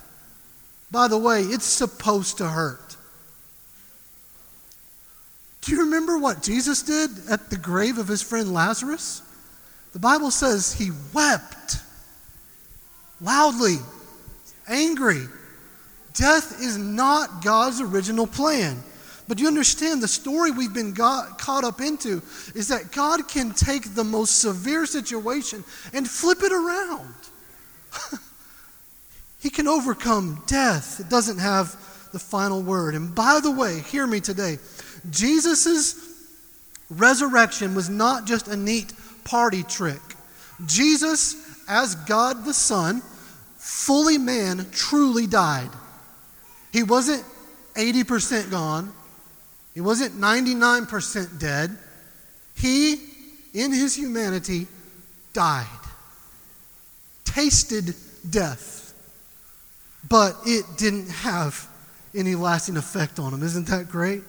By 0.91 1.07
the 1.07 1.17
way, 1.17 1.41
it's 1.41 1.65
supposed 1.65 2.37
to 2.37 2.47
hurt. 2.47 2.95
Do 5.61 5.71
you 5.71 5.81
remember 5.81 6.17
what 6.17 6.41
Jesus 6.41 6.81
did 6.81 7.09
at 7.29 7.49
the 7.49 7.57
grave 7.57 7.97
of 7.97 8.07
his 8.07 8.21
friend 8.21 8.53
Lazarus? 8.53 9.21
The 9.93 9.99
Bible 9.99 10.31
says 10.31 10.73
he 10.73 10.91
wept 11.13 11.77
loudly, 13.19 13.77
angry. 14.67 15.27
Death 16.13 16.61
is 16.61 16.77
not 16.77 17.43
God's 17.43 17.79
original 17.79 18.27
plan. 18.27 18.81
But 19.31 19.39
you 19.39 19.47
understand 19.47 20.03
the 20.03 20.09
story 20.09 20.51
we've 20.51 20.73
been 20.73 20.91
got, 20.91 21.39
caught 21.39 21.63
up 21.63 21.79
into 21.79 22.21
is 22.53 22.67
that 22.67 22.91
God 22.91 23.29
can 23.29 23.51
take 23.51 23.95
the 23.95 24.03
most 24.03 24.41
severe 24.41 24.85
situation 24.85 25.63
and 25.93 26.05
flip 26.05 26.39
it 26.43 26.51
around. 26.51 27.15
he 29.39 29.49
can 29.49 29.69
overcome 29.69 30.43
death. 30.47 30.99
It 30.99 31.07
doesn't 31.07 31.37
have 31.37 31.69
the 32.11 32.19
final 32.19 32.61
word. 32.61 32.93
And 32.93 33.15
by 33.15 33.39
the 33.41 33.51
way, 33.51 33.79
hear 33.79 34.05
me 34.05 34.19
today. 34.19 34.57
Jesus' 35.09 35.95
resurrection 36.89 37.73
was 37.73 37.89
not 37.89 38.25
just 38.25 38.49
a 38.49 38.57
neat 38.57 38.91
party 39.23 39.63
trick. 39.63 40.01
Jesus, 40.65 41.37
as 41.69 41.95
God 41.95 42.43
the 42.43 42.53
Son, 42.53 43.01
fully 43.55 44.17
man, 44.17 44.65
truly 44.73 45.25
died. 45.25 45.69
He 46.73 46.83
wasn't 46.83 47.23
80% 47.75 48.51
gone, 48.51 48.91
he 49.73 49.81
wasn't 49.81 50.19
99% 50.19 51.39
dead. 51.39 51.77
He, 52.55 52.93
in 53.53 53.71
his 53.71 53.95
humanity, 53.95 54.67
died, 55.33 55.65
tasted 57.23 57.95
death, 58.29 58.93
but 60.09 60.35
it 60.45 60.65
didn't 60.77 61.09
have 61.09 61.67
any 62.15 62.35
lasting 62.35 62.77
effect 62.77 63.19
on 63.19 63.33
him. 63.33 63.43
Isn't 63.43 63.67
that 63.67 63.89
great? 63.89 64.23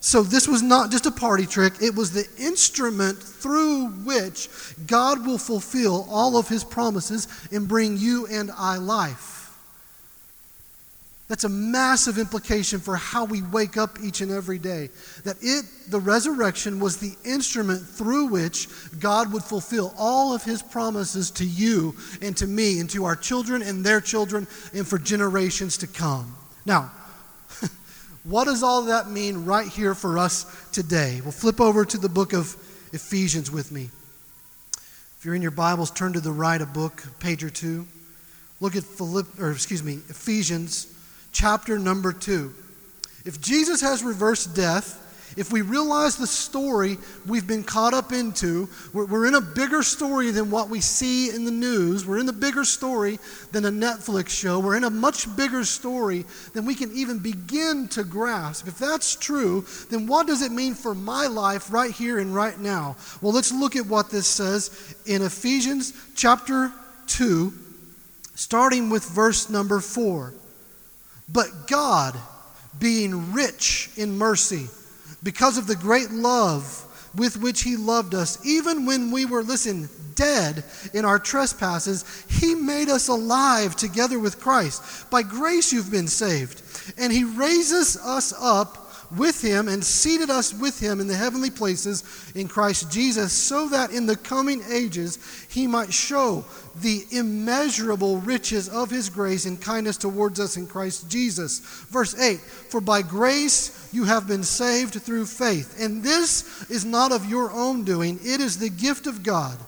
So, 0.00 0.22
this 0.22 0.46
was 0.46 0.62
not 0.62 0.92
just 0.92 1.06
a 1.06 1.10
party 1.10 1.46
trick, 1.46 1.72
it 1.82 1.94
was 1.94 2.12
the 2.12 2.28
instrument 2.38 3.18
through 3.18 3.88
which 4.04 4.48
God 4.86 5.26
will 5.26 5.38
fulfill 5.38 6.06
all 6.08 6.36
of 6.36 6.48
his 6.48 6.62
promises 6.62 7.26
and 7.50 7.66
bring 7.66 7.96
you 7.96 8.26
and 8.28 8.52
I 8.56 8.76
life. 8.76 9.35
That's 11.28 11.42
a 11.42 11.48
massive 11.48 12.18
implication 12.18 12.78
for 12.78 12.94
how 12.94 13.24
we 13.24 13.42
wake 13.42 13.76
up 13.76 13.98
each 14.00 14.20
and 14.20 14.30
every 14.30 14.60
day. 14.60 14.90
That 15.24 15.36
it, 15.40 15.64
the 15.88 15.98
resurrection, 15.98 16.78
was 16.78 16.98
the 16.98 17.16
instrument 17.24 17.82
through 17.82 18.26
which 18.26 18.68
God 19.00 19.32
would 19.32 19.42
fulfill 19.42 19.92
all 19.98 20.34
of 20.34 20.44
his 20.44 20.62
promises 20.62 21.32
to 21.32 21.44
you 21.44 21.96
and 22.22 22.36
to 22.36 22.46
me 22.46 22.78
and 22.78 22.88
to 22.90 23.04
our 23.06 23.16
children 23.16 23.60
and 23.62 23.84
their 23.84 24.00
children 24.00 24.46
and 24.72 24.86
for 24.86 24.98
generations 24.98 25.78
to 25.78 25.88
come. 25.88 26.36
Now, 26.64 26.92
what 28.22 28.44
does 28.44 28.62
all 28.62 28.82
that 28.82 29.10
mean 29.10 29.44
right 29.44 29.66
here 29.66 29.96
for 29.96 30.18
us 30.18 30.46
today? 30.70 31.20
We'll 31.24 31.32
flip 31.32 31.60
over 31.60 31.84
to 31.84 31.98
the 31.98 32.08
book 32.08 32.34
of 32.34 32.54
Ephesians 32.92 33.50
with 33.50 33.72
me. 33.72 33.90
If 35.18 35.24
you're 35.24 35.34
in 35.34 35.42
your 35.42 35.50
Bibles, 35.50 35.90
turn 35.90 36.12
to 36.12 36.20
the 36.20 36.30
right 36.30 36.62
a 36.62 36.66
book, 36.66 37.02
page 37.18 37.42
or 37.42 37.50
two. 37.50 37.84
Look 38.60 38.76
at 38.76 38.84
Philipp, 38.84 39.40
or 39.40 39.50
excuse 39.50 39.82
me, 39.82 39.94
Ephesians 40.08 40.92
chapter 41.36 41.78
number 41.78 42.14
two. 42.14 42.54
If 43.26 43.42
Jesus 43.42 43.82
has 43.82 44.02
reversed 44.02 44.56
death, 44.56 45.02
if 45.36 45.52
we 45.52 45.60
realize 45.60 46.16
the 46.16 46.26
story 46.26 46.96
we've 47.26 47.46
been 47.46 47.62
caught 47.62 47.92
up 47.92 48.10
into, 48.10 48.70
we're, 48.94 49.04
we're, 49.04 49.26
in 49.26 49.34
a 49.34 49.40
bigger 49.42 49.82
story 49.82 50.30
than 50.30 50.50
what 50.50 50.70
we 50.70 50.80
see 50.80 51.28
in 51.28 51.44
the 51.44 51.50
news. 51.50 52.06
We're 52.06 52.20
in 52.20 52.28
a 52.30 52.32
bigger 52.32 52.64
story 52.64 53.18
than 53.52 53.66
a 53.66 53.70
Netflix 53.70 54.28
show. 54.30 54.60
We're 54.60 54.78
in 54.78 54.84
a 54.84 54.90
much 54.90 55.34
bigger 55.36 55.64
story 55.64 56.24
than 56.54 56.64
we 56.64 56.74
can 56.74 56.90
even 56.92 57.18
begin 57.18 57.88
to 57.88 58.02
grasp. 58.04 58.66
If 58.66 58.78
that's 58.78 59.14
true, 59.14 59.66
then 59.90 60.06
what 60.06 60.26
does 60.26 60.40
it 60.40 60.52
mean 60.52 60.72
for 60.74 60.94
my 60.94 61.26
life 61.26 61.70
right 61.70 61.90
here 61.90 62.18
and 62.18 62.34
right 62.34 62.58
now? 62.58 62.96
Well, 63.20 63.32
let's 63.32 63.52
look 63.52 63.76
at 63.76 63.84
what 63.84 64.08
this 64.08 64.26
says 64.26 64.96
in 65.04 65.20
Ephesians 65.20 65.92
chapter 66.14 66.72
2, 67.08 67.52
starting 68.36 68.88
with 68.88 69.04
verse 69.04 69.50
number 69.50 69.80
4. 69.80 70.32
But 71.28 71.66
God, 71.66 72.16
being 72.78 73.32
rich 73.32 73.90
in 73.96 74.16
mercy, 74.16 74.68
because 75.22 75.58
of 75.58 75.66
the 75.66 75.76
great 75.76 76.10
love 76.10 76.82
with 77.16 77.40
which 77.40 77.62
He 77.62 77.76
loved 77.76 78.14
us, 78.14 78.44
even 78.44 78.86
when 78.86 79.10
we 79.10 79.24
were, 79.24 79.42
listen, 79.42 79.88
dead 80.14 80.64
in 80.92 81.04
our 81.04 81.18
trespasses, 81.18 82.04
He 82.28 82.54
made 82.54 82.88
us 82.88 83.08
alive 83.08 83.76
together 83.76 84.18
with 84.18 84.40
Christ. 84.40 85.10
By 85.10 85.22
grace 85.22 85.72
you've 85.72 85.90
been 85.90 86.08
saved. 86.08 86.62
And 86.98 87.12
He 87.12 87.24
raises 87.24 87.96
us 87.96 88.32
up 88.38 88.85
with 89.16 89.42
him 89.42 89.68
and 89.68 89.84
seated 89.84 90.30
us 90.30 90.54
with 90.54 90.80
him 90.80 91.00
in 91.00 91.06
the 91.06 91.14
heavenly 91.14 91.50
places 91.50 92.04
in 92.34 92.48
Christ 92.48 92.90
Jesus, 92.90 93.32
so 93.32 93.68
that 93.68 93.90
in 93.90 94.06
the 94.06 94.16
coming 94.16 94.62
ages 94.70 95.18
he 95.50 95.66
might 95.66 95.92
show 95.92 96.44
the 96.76 97.04
immeasurable 97.10 98.18
riches 98.18 98.68
of 98.68 98.90
his 98.90 99.08
grace 99.08 99.46
and 99.46 99.60
kindness 99.60 99.96
towards 99.96 100.40
us 100.40 100.56
in 100.56 100.66
Christ 100.66 101.10
Jesus. 101.10 101.60
Verse 101.90 102.18
8 102.18 102.38
For 102.40 102.80
by 102.80 103.02
grace 103.02 103.88
you 103.92 104.04
have 104.04 104.26
been 104.26 104.44
saved 104.44 104.94
through 104.94 105.26
faith, 105.26 105.80
and 105.80 106.02
this 106.02 106.68
is 106.70 106.84
not 106.84 107.12
of 107.12 107.26
your 107.26 107.50
own 107.50 107.84
doing, 107.84 108.18
it 108.22 108.40
is 108.40 108.58
the 108.58 108.70
gift 108.70 109.06
of 109.06 109.22
God. 109.22 109.58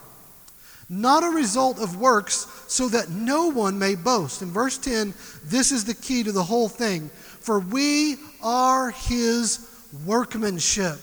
Not 0.90 1.23
a 1.23 1.28
result 1.28 1.78
of 1.78 2.00
works, 2.00 2.47
so 2.66 2.88
that 2.88 3.11
no 3.11 3.49
one 3.49 3.78
may 3.78 3.95
boast. 3.95 4.40
In 4.40 4.50
verse 4.50 4.78
10, 4.78 5.12
this 5.45 5.71
is 5.71 5.85
the 5.85 5.95
key 5.95 6.23
to 6.23 6.33
the 6.33 6.45
whole 6.45 6.68
thing. 6.68 7.11
For 7.49 7.61
we 7.61 8.17
are 8.43 8.90
his 8.90 9.67
workmanship, 10.05 10.99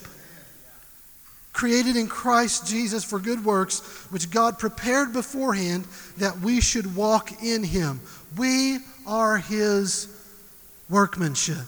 created 1.54 1.96
in 1.96 2.08
Christ 2.08 2.68
Jesus 2.68 3.04
for 3.04 3.18
good 3.18 3.44
works, 3.44 3.80
which 4.12 4.30
God 4.30 4.60
prepared 4.60 5.12
beforehand 5.12 5.88
that 6.18 6.42
we 6.42 6.62
should 6.62 6.96
walk 6.96 7.42
in 7.44 7.64
him. 7.64 8.00
We 8.38 8.78
are 9.08 9.38
his 9.38 10.08
workmanship, 10.88 11.66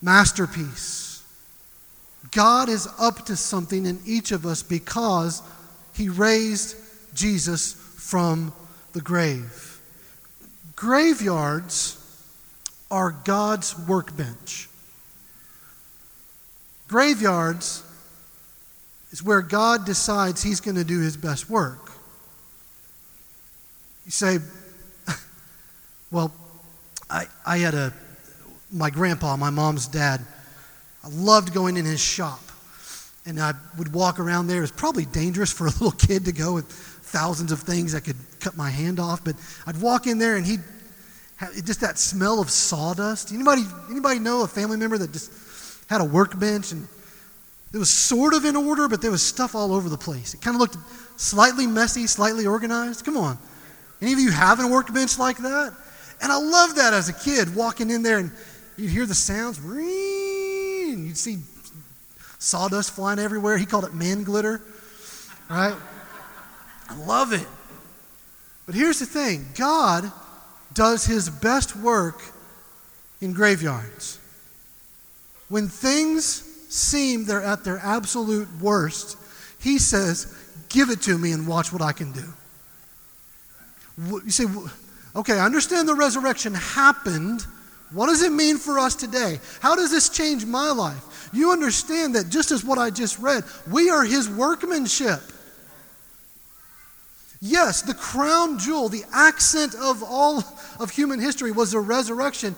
masterpiece. 0.00 1.22
God 2.30 2.70
is 2.70 2.88
up 2.98 3.26
to 3.26 3.36
something 3.36 3.84
in 3.84 4.00
each 4.06 4.32
of 4.32 4.46
us 4.46 4.62
because 4.62 5.42
he 5.92 6.08
raised 6.08 6.74
Jesus 7.12 7.74
from 7.98 8.54
the 8.94 9.02
grave. 9.02 9.78
Graveyards 10.74 12.00
are 12.90 13.10
God's 13.24 13.78
workbench. 13.86 14.68
Graveyards 16.88 17.82
is 19.10 19.22
where 19.22 19.42
God 19.42 19.84
decides 19.86 20.42
He's 20.42 20.60
going 20.60 20.76
to 20.76 20.84
do 20.84 21.00
His 21.00 21.16
best 21.16 21.48
work. 21.48 21.90
You 24.04 24.10
say, 24.10 24.38
well, 26.10 26.32
I, 27.08 27.26
I 27.46 27.58
had 27.58 27.74
a, 27.74 27.92
my 28.70 28.90
grandpa, 28.90 29.36
my 29.36 29.50
mom's 29.50 29.86
dad, 29.86 30.20
I 31.02 31.08
loved 31.10 31.54
going 31.54 31.76
in 31.76 31.84
his 31.84 32.00
shop. 32.00 32.40
And 33.26 33.40
I 33.40 33.54
would 33.78 33.92
walk 33.92 34.18
around 34.18 34.48
there. 34.48 34.62
It's 34.62 34.72
probably 34.72 35.06
dangerous 35.06 35.50
for 35.50 35.66
a 35.66 35.70
little 35.80 35.92
kid 35.92 36.26
to 36.26 36.32
go 36.32 36.52
with 36.52 36.66
thousands 36.70 37.52
of 37.52 37.60
things 37.60 37.92
that 37.92 38.02
could 38.02 38.16
cut 38.40 38.56
my 38.56 38.68
hand 38.68 38.98
off, 38.98 39.24
but 39.24 39.36
I'd 39.66 39.80
walk 39.80 40.06
in 40.06 40.18
there 40.18 40.36
and 40.36 40.44
he'd 40.44 40.60
just 41.64 41.80
that 41.80 41.98
smell 41.98 42.40
of 42.40 42.50
sawdust. 42.50 43.32
Anybody, 43.32 43.62
anybody 43.90 44.18
know 44.18 44.42
a 44.42 44.48
family 44.48 44.76
member 44.76 44.98
that 44.98 45.12
just 45.12 45.32
had 45.88 46.00
a 46.00 46.04
workbench 46.04 46.72
and 46.72 46.86
it 47.72 47.78
was 47.78 47.90
sort 47.90 48.34
of 48.34 48.44
in 48.44 48.54
order, 48.54 48.86
but 48.86 49.02
there 49.02 49.10
was 49.10 49.22
stuff 49.22 49.56
all 49.56 49.72
over 49.72 49.88
the 49.88 49.98
place. 49.98 50.32
It 50.32 50.40
kind 50.40 50.54
of 50.54 50.60
looked 50.60 50.76
slightly 51.16 51.66
messy, 51.66 52.06
slightly 52.06 52.46
organized. 52.46 53.04
Come 53.04 53.16
on. 53.16 53.36
Any 54.00 54.12
of 54.12 54.20
you 54.20 54.30
have 54.30 54.60
a 54.60 54.68
workbench 54.68 55.18
like 55.18 55.38
that? 55.38 55.74
And 56.22 56.30
I 56.30 56.36
loved 56.36 56.76
that 56.76 56.94
as 56.94 57.08
a 57.08 57.12
kid, 57.12 57.54
walking 57.54 57.90
in 57.90 58.02
there 58.02 58.18
and 58.18 58.30
you'd 58.76 58.90
hear 58.90 59.06
the 59.06 59.14
sounds, 59.14 59.58
and 59.58 61.06
you'd 61.06 61.16
see 61.16 61.38
sawdust 62.38 62.92
flying 62.92 63.18
everywhere. 63.18 63.58
He 63.58 63.66
called 63.66 63.84
it 63.84 63.94
man 63.94 64.22
glitter, 64.22 64.62
right? 65.50 65.74
I 66.88 66.96
love 67.06 67.32
it. 67.32 67.46
But 68.66 68.74
here's 68.74 69.00
the 69.00 69.06
thing 69.06 69.46
God 69.56 70.12
does 70.74 71.06
his 71.06 71.30
best 71.30 71.76
work 71.76 72.20
in 73.20 73.32
graveyards. 73.32 74.18
When 75.48 75.68
things 75.68 76.26
seem 76.68 77.24
they're 77.24 77.42
at 77.42 77.64
their 77.64 77.78
absolute 77.78 78.48
worst, 78.60 79.16
he 79.58 79.78
says, 79.78 80.32
Give 80.68 80.90
it 80.90 81.02
to 81.02 81.16
me 81.16 81.30
and 81.30 81.46
watch 81.46 81.72
what 81.72 81.82
I 81.82 81.92
can 81.92 82.10
do. 82.12 82.24
You 84.24 84.30
say, 84.30 84.44
okay, 85.14 85.38
I 85.38 85.44
understand 85.44 85.88
the 85.88 85.94
resurrection 85.94 86.52
happened. 86.52 87.42
What 87.92 88.06
does 88.06 88.22
it 88.22 88.32
mean 88.32 88.56
for 88.56 88.80
us 88.80 88.96
today? 88.96 89.38
How 89.60 89.76
does 89.76 89.92
this 89.92 90.08
change 90.08 90.44
my 90.44 90.70
life? 90.70 91.30
You 91.32 91.52
understand 91.52 92.16
that 92.16 92.28
just 92.28 92.50
as 92.50 92.64
what 92.64 92.78
I 92.78 92.90
just 92.90 93.20
read, 93.20 93.44
we 93.70 93.88
are 93.88 94.02
his 94.02 94.28
workmanship. 94.28 95.20
Yes, 97.46 97.82
the 97.82 97.92
crown 97.92 98.58
jewel, 98.58 98.88
the 98.88 99.04
accent 99.12 99.74
of 99.74 100.02
all 100.02 100.42
of 100.80 100.88
human 100.88 101.20
history 101.20 101.52
was 101.52 101.72
the 101.72 101.78
resurrection. 101.78 102.56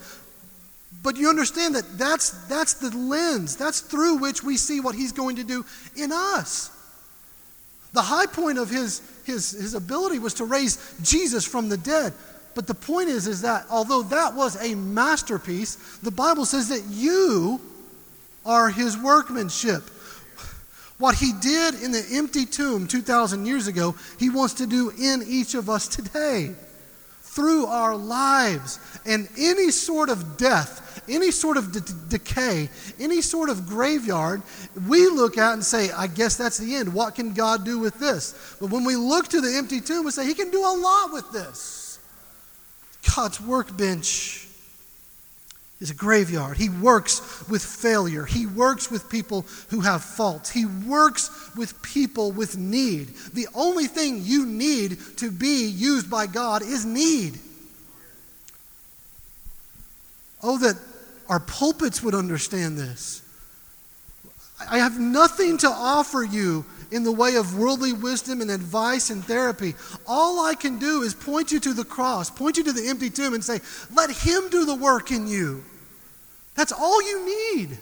But 1.02 1.16
you 1.16 1.28
understand 1.28 1.74
that 1.74 1.98
that's, 1.98 2.30
that's 2.46 2.74
the 2.74 2.96
lens, 2.96 3.56
that's 3.56 3.80
through 3.80 4.18
which 4.18 4.44
we 4.44 4.56
see 4.56 4.78
what 4.78 4.94
he's 4.94 5.10
going 5.10 5.36
to 5.36 5.42
do 5.42 5.66
in 5.96 6.12
us. 6.12 6.70
The 7.94 8.02
high 8.02 8.26
point 8.26 8.58
of 8.58 8.70
his, 8.70 9.02
his, 9.24 9.50
his 9.50 9.74
ability 9.74 10.20
was 10.20 10.34
to 10.34 10.44
raise 10.44 10.94
Jesus 11.02 11.44
from 11.44 11.68
the 11.68 11.78
dead. 11.78 12.12
But 12.54 12.68
the 12.68 12.74
point 12.74 13.08
is, 13.08 13.26
is 13.26 13.42
that 13.42 13.66
although 13.68 14.02
that 14.04 14.36
was 14.36 14.54
a 14.62 14.76
masterpiece, 14.76 15.98
the 16.00 16.12
Bible 16.12 16.44
says 16.44 16.68
that 16.68 16.84
you 16.88 17.60
are 18.44 18.70
his 18.70 18.96
workmanship. 18.96 19.82
What 20.98 21.16
he 21.16 21.32
did 21.32 21.82
in 21.82 21.92
the 21.92 22.04
empty 22.12 22.46
tomb 22.46 22.86
2,000 22.86 23.44
years 23.44 23.66
ago, 23.66 23.94
he 24.18 24.30
wants 24.30 24.54
to 24.54 24.66
do 24.66 24.90
in 24.90 25.22
each 25.26 25.54
of 25.54 25.68
us 25.68 25.88
today 25.88 26.54
through 27.20 27.66
our 27.66 27.94
lives. 27.94 28.80
And 29.04 29.28
any 29.38 29.70
sort 29.70 30.08
of 30.08 30.38
death, 30.38 31.02
any 31.06 31.30
sort 31.30 31.58
of 31.58 31.70
de- 31.70 32.08
decay, 32.08 32.70
any 32.98 33.20
sort 33.20 33.50
of 33.50 33.66
graveyard, 33.66 34.42
we 34.88 35.06
look 35.08 35.36
at 35.36 35.52
and 35.52 35.62
say, 35.62 35.90
I 35.90 36.06
guess 36.06 36.36
that's 36.36 36.56
the 36.56 36.74
end. 36.74 36.94
What 36.94 37.14
can 37.14 37.34
God 37.34 37.62
do 37.62 37.78
with 37.78 37.98
this? 37.98 38.56
But 38.58 38.70
when 38.70 38.84
we 38.84 38.96
look 38.96 39.28
to 39.28 39.42
the 39.42 39.54
empty 39.54 39.82
tomb, 39.82 40.06
we 40.06 40.12
say, 40.12 40.24
He 40.26 40.32
can 40.32 40.50
do 40.50 40.60
a 40.60 40.74
lot 40.76 41.12
with 41.12 41.30
this. 41.30 41.98
God's 43.14 43.38
workbench 43.40 44.45
is 45.80 45.90
a 45.90 45.94
graveyard. 45.94 46.56
He 46.56 46.68
works 46.68 47.48
with 47.48 47.62
failure. 47.62 48.24
He 48.24 48.46
works 48.46 48.90
with 48.90 49.10
people 49.10 49.44
who 49.68 49.80
have 49.80 50.02
faults. 50.02 50.50
He 50.50 50.64
works 50.64 51.50
with 51.54 51.80
people 51.82 52.32
with 52.32 52.56
need. 52.56 53.08
The 53.34 53.46
only 53.54 53.86
thing 53.86 54.20
you 54.22 54.46
need 54.46 54.98
to 55.18 55.30
be 55.30 55.66
used 55.66 56.10
by 56.10 56.26
God 56.26 56.62
is 56.62 56.86
need. 56.86 57.38
Oh, 60.42 60.58
that 60.58 60.76
our 61.28 61.40
pulpits 61.40 62.02
would 62.02 62.14
understand 62.14 62.78
this. 62.78 63.22
I 64.70 64.78
have 64.78 64.98
nothing 64.98 65.58
to 65.58 65.68
offer 65.68 66.22
you 66.22 66.64
in 66.90 67.02
the 67.02 67.12
way 67.12 67.36
of 67.36 67.58
worldly 67.58 67.92
wisdom 67.92 68.40
and 68.40 68.50
advice 68.50 69.10
and 69.10 69.24
therapy. 69.24 69.74
All 70.06 70.44
I 70.44 70.54
can 70.54 70.78
do 70.78 71.02
is 71.02 71.14
point 71.14 71.52
you 71.52 71.60
to 71.60 71.72
the 71.74 71.84
cross, 71.84 72.30
point 72.30 72.56
you 72.56 72.64
to 72.64 72.72
the 72.72 72.88
empty 72.88 73.10
tomb, 73.10 73.34
and 73.34 73.44
say, 73.44 73.60
let 73.94 74.10
Him 74.10 74.48
do 74.50 74.64
the 74.64 74.74
work 74.74 75.10
in 75.10 75.26
you. 75.26 75.64
That's 76.54 76.72
all 76.72 77.02
you 77.02 77.26
need. 77.26 77.78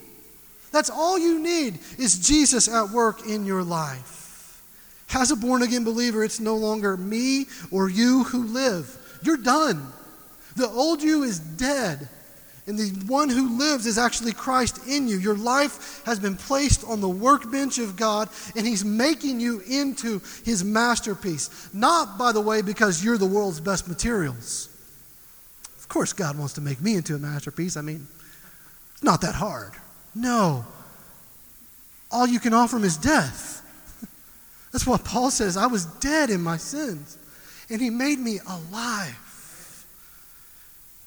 That's 0.73 0.91
all 0.91 1.19
you 1.19 1.39
need 1.39 1.79
is 1.99 2.27
Jesus 2.27 2.67
at 2.67 2.91
work 2.91 3.27
in 3.29 3.45
your 3.47 3.63
life. 3.63 4.63
As 5.15 5.31
a 5.31 5.37
born 5.37 5.63
again 5.63 5.85
believer, 5.85 6.25
it's 6.25 6.41
no 6.41 6.57
longer 6.57 6.97
me 6.97 7.47
or 7.71 7.89
you 7.89 8.25
who 8.25 8.43
live. 8.45 8.97
You're 9.23 9.37
done. 9.37 9.87
The 10.57 10.69
old 10.69 11.03
you 11.03 11.23
is 11.23 11.39
dead. 11.39 12.09
And 12.67 12.79
the 12.79 12.89
one 13.13 13.29
who 13.29 13.59
lives 13.59 13.85
is 13.85 13.99
actually 13.99 14.33
Christ 14.33 14.87
in 14.89 15.07
you. 15.07 15.19
Your 15.19 15.37
life 15.37 16.03
has 16.07 16.19
been 16.19 16.37
placed 16.37 16.83
on 16.85 17.03
the 17.03 17.09
workbench 17.09 17.79
of 17.79 17.95
God, 17.95 18.31
and 18.57 18.67
He's 18.67 18.85
making 18.85 19.39
you 19.39 19.61
into 19.69 20.23
His 20.45 20.65
masterpiece. 20.65 21.69
Not, 21.75 22.17
by 22.17 22.33
the 22.33 22.41
way, 22.41 22.63
because 22.63 23.05
you're 23.05 23.19
the 23.19 23.27
world's 23.27 23.61
best 23.61 23.87
materials. 23.87 24.71
Of 25.79 25.89
course, 25.89 26.15
God 26.15 26.39
wants 26.39 26.55
to 26.55 26.63
make 26.63 26.81
me 26.81 26.95
into 26.95 27.15
a 27.15 27.19
masterpiece. 27.19 27.77
I 27.77 27.83
mean, 27.83 28.07
it's 28.93 29.03
not 29.03 29.21
that 29.21 29.35
hard. 29.35 29.73
No. 30.15 30.65
All 32.11 32.27
you 32.27 32.41
can 32.41 32.55
offer 32.55 32.79
Him 32.79 32.85
is 32.85 32.97
death. 32.97 33.61
That's 34.73 34.87
what 34.87 35.05
Paul 35.05 35.31
says. 35.31 35.59
I 35.59 35.67
was 35.67 35.85
dead 35.85 36.31
in 36.31 36.41
my 36.41 36.57
sins, 36.57 37.19
and 37.69 37.83
He 37.83 37.91
made 37.91 38.19
me 38.19 38.39
alive. 38.49 39.24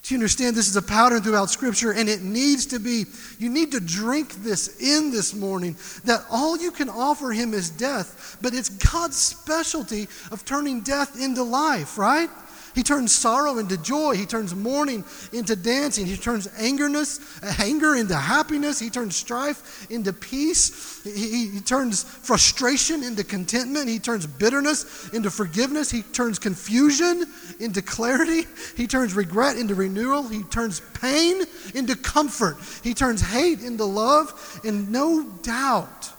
Do 0.07 0.13
you 0.15 0.19
understand 0.19 0.55
this 0.55 0.69
is 0.69 0.77
a 0.77 0.81
pattern 0.81 1.21
throughout 1.21 1.49
Scripture 1.49 1.91
and 1.91 2.07
it 2.07 2.21
needs 2.21 2.65
to 2.67 2.79
be, 2.79 3.07
you 3.39 3.49
need 3.49 3.73
to 3.73 3.81
drink 3.81 4.35
this 4.35 4.79
in 4.79 5.11
this 5.11 5.33
morning 5.33 5.75
that 6.05 6.23
all 6.31 6.57
you 6.57 6.71
can 6.71 6.87
offer 6.87 7.31
Him 7.31 7.53
is 7.53 7.69
death, 7.69 8.37
but 8.41 8.53
it's 8.53 8.69
God's 8.69 9.17
specialty 9.17 10.07
of 10.31 10.45
turning 10.45 10.79
death 10.79 11.21
into 11.21 11.43
life, 11.43 11.97
right? 11.97 12.29
He 12.77 12.83
turns 12.83 13.11
sorrow 13.11 13.57
into 13.57 13.75
joy. 13.75 14.15
He 14.15 14.27
turns 14.27 14.53
mourning 14.53 15.03
into 15.33 15.55
dancing. 15.55 16.05
He 16.05 16.15
turns 16.15 16.47
angerness, 16.59 17.19
anger 17.59 17.95
into 17.95 18.15
happiness. 18.15 18.77
He 18.77 18.91
turns 18.91 19.15
strife 19.15 19.89
into 19.89 20.13
peace. 20.13 21.03
He, 21.03 21.47
he, 21.47 21.59
turns 21.59 22.03
frustration 22.03 23.01
into 23.01 23.23
contentment. 23.23 23.89
He 23.89 23.97
turns 23.97 24.27
bitterness 24.27 25.09
into 25.09 25.31
forgiveness. 25.31 25.89
He 25.89 26.03
turns 26.03 26.37
confusion 26.37 27.25
into 27.59 27.81
clarity. 27.81 28.45
He 28.75 28.85
turns 28.85 29.15
regret 29.15 29.57
into 29.57 29.73
renewal. 29.73 30.27
He 30.27 30.43
turns 30.43 30.79
pain 31.01 31.41
into 31.73 31.95
comfort. 31.95 32.57
He 32.83 32.93
turns 32.93 33.21
hate 33.21 33.61
into 33.61 33.85
love. 33.85 34.61
And 34.63 34.91
no 34.91 35.23
doubt 35.41 36.11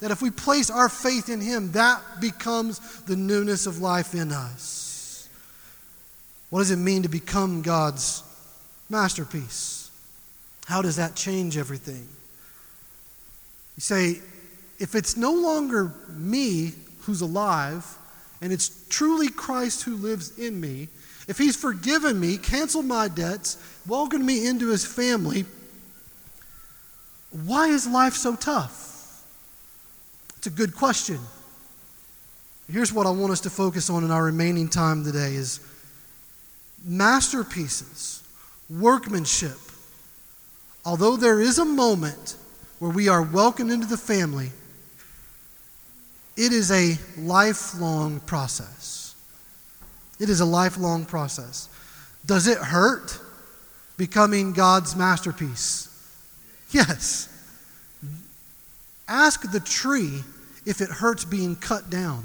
that 0.00 0.10
if 0.10 0.20
we 0.20 0.32
place 0.32 0.70
our 0.70 0.88
faith 0.88 1.28
in 1.28 1.40
Him, 1.40 1.70
that 1.70 2.02
becomes 2.20 2.80
the 3.02 3.14
newness 3.14 3.66
of 3.66 3.80
life 3.80 4.12
in 4.12 4.32
us. 4.32 4.79
What 6.50 6.58
does 6.60 6.70
it 6.72 6.76
mean 6.76 7.04
to 7.04 7.08
become 7.08 7.62
God's 7.62 8.22
masterpiece? 8.88 9.90
How 10.66 10.82
does 10.82 10.96
that 10.96 11.14
change 11.14 11.56
everything? 11.56 12.06
You 13.76 13.80
say, 13.80 14.20
if 14.78 14.94
it's 14.94 15.16
no 15.16 15.32
longer 15.32 15.92
me 16.08 16.72
who's 17.02 17.20
alive, 17.20 17.86
and 18.42 18.52
it's 18.52 18.86
truly 18.88 19.28
Christ 19.28 19.84
who 19.84 19.96
lives 19.96 20.38
in 20.38 20.60
me, 20.60 20.88
if 21.28 21.38
He's 21.38 21.56
forgiven 21.56 22.18
me, 22.18 22.36
canceled 22.36 22.86
my 22.86 23.08
debts, 23.08 23.56
welcomed 23.86 24.24
me 24.24 24.46
into 24.46 24.68
His 24.68 24.84
family, 24.84 25.44
why 27.44 27.68
is 27.68 27.86
life 27.86 28.14
so 28.14 28.34
tough? 28.34 29.24
It's 30.38 30.48
a 30.48 30.50
good 30.50 30.74
question. 30.74 31.18
Here's 32.70 32.92
what 32.92 33.06
I 33.06 33.10
want 33.10 33.32
us 33.32 33.40
to 33.42 33.50
focus 33.50 33.90
on 33.90 34.04
in 34.04 34.10
our 34.10 34.24
remaining 34.24 34.68
time 34.68 35.04
today 35.04 35.34
is 35.34 35.60
masterpieces, 36.84 38.22
workmanship. 38.68 39.58
Although 40.84 41.16
there 41.16 41.40
is 41.40 41.58
a 41.58 41.64
moment 41.64 42.36
where 42.78 42.90
we 42.90 43.08
are 43.08 43.22
welcomed 43.22 43.70
into 43.70 43.86
the 43.86 43.96
family, 43.96 44.50
it 46.36 46.52
is 46.52 46.70
a 46.70 46.98
lifelong 47.18 48.20
process. 48.20 49.14
It 50.18 50.30
is 50.30 50.40
a 50.40 50.44
lifelong 50.46 51.04
process. 51.04 51.68
Does 52.24 52.46
it 52.46 52.58
hurt 52.58 53.18
becoming 53.96 54.52
God's 54.52 54.96
masterpiece? 54.96 55.88
Yes. 56.70 57.28
Ask 59.08 59.50
the 59.50 59.60
tree 59.60 60.22
if 60.64 60.80
it 60.80 60.88
hurts 60.88 61.24
being 61.24 61.56
cut 61.56 61.90
down. 61.90 62.24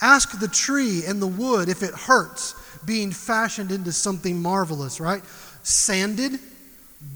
Ask 0.00 0.38
the 0.38 0.48
tree 0.48 1.04
and 1.06 1.20
the 1.20 1.26
wood 1.26 1.68
if 1.68 1.82
it 1.82 1.94
hurts 1.94 2.54
being 2.84 3.10
fashioned 3.10 3.72
into 3.72 3.92
something 3.92 4.40
marvelous, 4.40 5.00
right? 5.00 5.22
Sanded, 5.62 6.38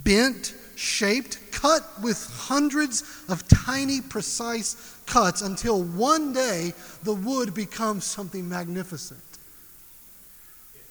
bent, 0.04 0.54
shaped, 0.74 1.38
cut 1.52 1.82
with 2.02 2.26
hundreds 2.34 3.04
of 3.28 3.46
tiny, 3.46 4.00
precise 4.00 4.96
cuts 5.06 5.42
until 5.42 5.82
one 5.82 6.32
day 6.32 6.72
the 7.04 7.14
wood 7.14 7.54
becomes 7.54 8.04
something 8.04 8.48
magnificent. 8.48 9.20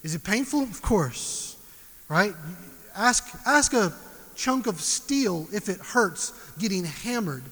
Is 0.04 0.16
it 0.16 0.24
painful? 0.24 0.64
Of 0.64 0.82
course, 0.82 1.58
right? 2.08 2.34
Ask, 2.96 3.28
ask 3.46 3.74
a 3.74 3.94
chunk 4.36 4.66
of 4.66 4.80
steel 4.80 5.48
if 5.54 5.70
it 5.70 5.80
hurts 5.80 6.32
getting 6.58 6.86
hammered 6.86 7.44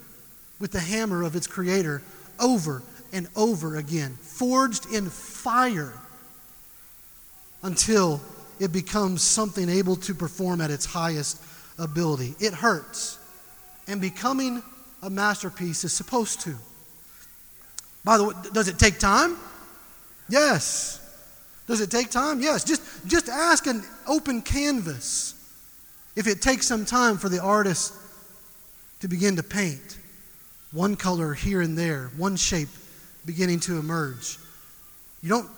with 0.59 0.71
the 0.71 0.79
hammer 0.79 1.23
of 1.23 1.35
its 1.35 1.45
creator 1.45 2.01
over 2.39 2.81
and 3.13 3.27
over 3.35 3.77
again, 3.77 4.15
forged 4.21 4.91
in 4.93 5.09
fire 5.09 5.93
until 7.63 8.21
it 8.59 8.71
becomes 8.71 9.21
something 9.21 9.69
able 9.69 9.95
to 9.95 10.13
perform 10.13 10.61
at 10.61 10.71
its 10.71 10.85
highest 10.85 11.41
ability. 11.77 12.35
It 12.39 12.53
hurts. 12.53 13.17
And 13.87 13.99
becoming 13.99 14.61
a 15.01 15.09
masterpiece 15.09 15.83
is 15.83 15.93
supposed 15.93 16.41
to. 16.41 16.55
By 18.03 18.17
the 18.17 18.25
way, 18.25 18.33
does 18.53 18.67
it 18.67 18.77
take 18.77 18.99
time? 18.99 19.37
Yes. 20.27 20.97
Does 21.67 21.81
it 21.81 21.89
take 21.89 22.09
time? 22.09 22.39
Yes. 22.41 22.63
Just, 22.63 22.81
just 23.07 23.29
ask 23.29 23.67
an 23.67 23.83
open 24.07 24.41
canvas 24.41 25.35
if 26.15 26.27
it 26.27 26.41
takes 26.41 26.67
some 26.67 26.85
time 26.85 27.17
for 27.17 27.29
the 27.29 27.41
artist 27.41 27.93
to 28.99 29.07
begin 29.07 29.35
to 29.37 29.43
paint. 29.43 29.97
One 30.71 30.95
color 30.95 31.33
here 31.33 31.61
and 31.61 31.77
there, 31.77 32.11
one 32.17 32.35
shape 32.35 32.69
beginning 33.25 33.59
to 33.61 33.77
emerge. 33.77 34.37
You 35.21 35.29
don't 35.29 35.49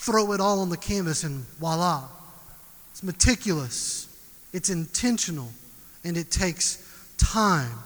throw 0.00 0.32
it 0.32 0.40
all 0.40 0.60
on 0.60 0.68
the 0.68 0.76
canvas 0.76 1.24
and 1.24 1.44
voila. 1.58 2.08
It's 2.90 3.02
meticulous, 3.02 4.08
it's 4.52 4.70
intentional, 4.70 5.48
and 6.04 6.16
it 6.16 6.30
takes 6.30 6.78
time. 7.18 7.78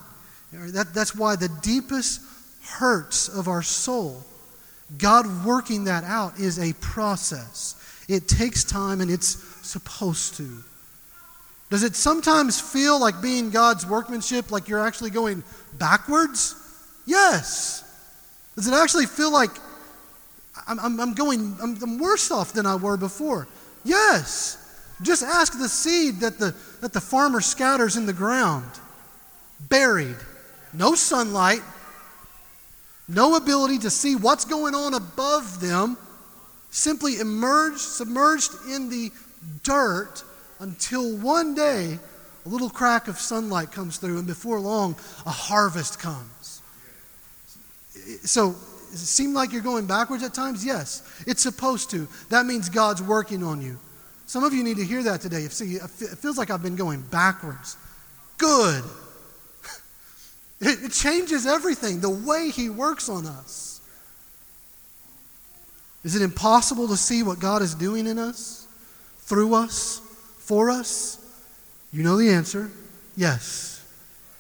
That, 0.53 0.95
that's 0.95 1.15
why 1.15 1.37
the 1.37 1.51
deepest 1.63 2.21
hurts 2.63 3.29
of 3.29 3.49
our 3.49 3.63
soul 3.63 4.25
God 4.99 5.45
working 5.45 5.85
that 5.85 6.05
out 6.05 6.39
is 6.39 6.59
a 6.59 6.73
process. 6.75 7.75
It 8.09 8.29
takes 8.29 8.63
time 8.63 9.01
and 9.01 9.11
it's 9.11 9.43
supposed 9.67 10.37
to. 10.37 10.63
Does 11.71 11.83
it 11.83 11.97
sometimes 11.97 12.61
feel 12.61 13.01
like 13.01 13.21
being 13.21 13.51
God's 13.51 13.85
workmanship, 13.85 14.53
like 14.53 14.69
you're 14.69 14.87
actually 14.87 15.11
going 15.11 15.43
backwards? 15.77 16.55
Yes. 17.05 17.83
Does 18.57 18.67
it 18.67 18.75
actually 18.75 19.07
feel 19.07 19.31
like 19.31 19.51
I'm, 20.67 20.81
I'm, 20.81 21.01
I'm 21.01 21.15
going, 21.15 21.57
I'm, 21.63 21.81
I'm 21.83 21.99
worse 21.99 22.31
off 22.31 22.53
than 22.53 22.67
I 22.67 22.75
were 22.77 22.97
before? 22.97 23.47
Yes. 23.85 24.63
Just 25.03 25.23
ask 25.23 25.59
the 25.59 25.69
seed 25.69 26.21
that 26.21 26.39
the, 26.39 26.55
that 26.81 26.93
the 26.93 27.01
farmer 27.01 27.41
scatters 27.41 27.97
in 27.97 28.07
the 28.07 28.15
ground, 28.15 28.65
buried, 29.69 30.17
no 30.73 30.95
sunlight, 30.95 31.61
no 33.09 33.37
ability 33.37 33.79
to 33.81 33.91
see 33.91 34.17
what's 34.17 34.47
going 34.47 34.75
on 34.75 34.95
above 34.95 35.61
them, 35.61 35.99
simply 36.71 37.21
immersed, 37.21 37.99
submerged 37.99 38.53
in 38.69 38.89
the 38.89 39.11
dirt 39.63 40.25
until 40.61 41.17
one 41.19 41.55
day 41.55 41.99
a 42.45 42.49
little 42.49 42.71
crack 42.71 43.09
of 43.09 43.19
sunlight 43.19 43.71
comes 43.73 43.99
through, 43.99 44.19
and 44.19 44.27
before 44.27 44.61
long, 44.61 44.97
a 45.27 45.31
harvest 45.31 45.99
comes. 45.99 46.31
So, 48.23 48.53
does 48.91 49.03
it 49.03 49.07
seem 49.07 49.35
like 49.35 49.53
you're 49.53 49.63
going 49.63 49.87
backwards 49.87 50.23
at 50.23 50.33
times? 50.33 50.65
Yes, 50.65 51.03
it's 51.27 51.43
supposed 51.43 51.91
to. 51.91 52.09
That 52.31 52.47
means 52.47 52.69
God's 52.69 53.03
working 53.03 53.43
on 53.43 53.61
you. 53.61 53.79
Some 54.27 54.43
of 54.43 54.53
you 54.53 54.65
need 54.65 54.77
to 54.79 54.85
hear 54.85 55.03
that 55.05 55.21
today. 55.21 55.47
See, 55.49 55.75
it 55.75 55.89
feels 55.89 56.39
like 56.39 56.51
I've 56.51 56.63
been 56.63 56.77
going 56.77 57.03
backwards. 57.03 57.77
Good. 58.39 58.85
It, 60.59 60.91
changes 60.91 61.47
everything, 61.47 62.01
the 62.01 62.09
way 62.09 62.49
He 62.49 62.71
works 62.71 63.11
on 63.11 63.27
us. 63.27 63.79
Is 66.03 66.17
it 66.17 66.23
impossible 66.23 66.89
to 66.89 66.97
see 66.97 67.23
what 67.23 67.41
God 67.41 67.61
is 67.61 67.75
doing 67.75 68.07
in 68.07 68.19
us, 68.19 68.67
through 69.19 69.53
us, 69.53 70.01
for 70.39 70.71
us? 70.71 71.19
You 71.93 72.03
know 72.03 72.17
the 72.17 72.31
answer 72.31 72.71
yes. 73.17 73.85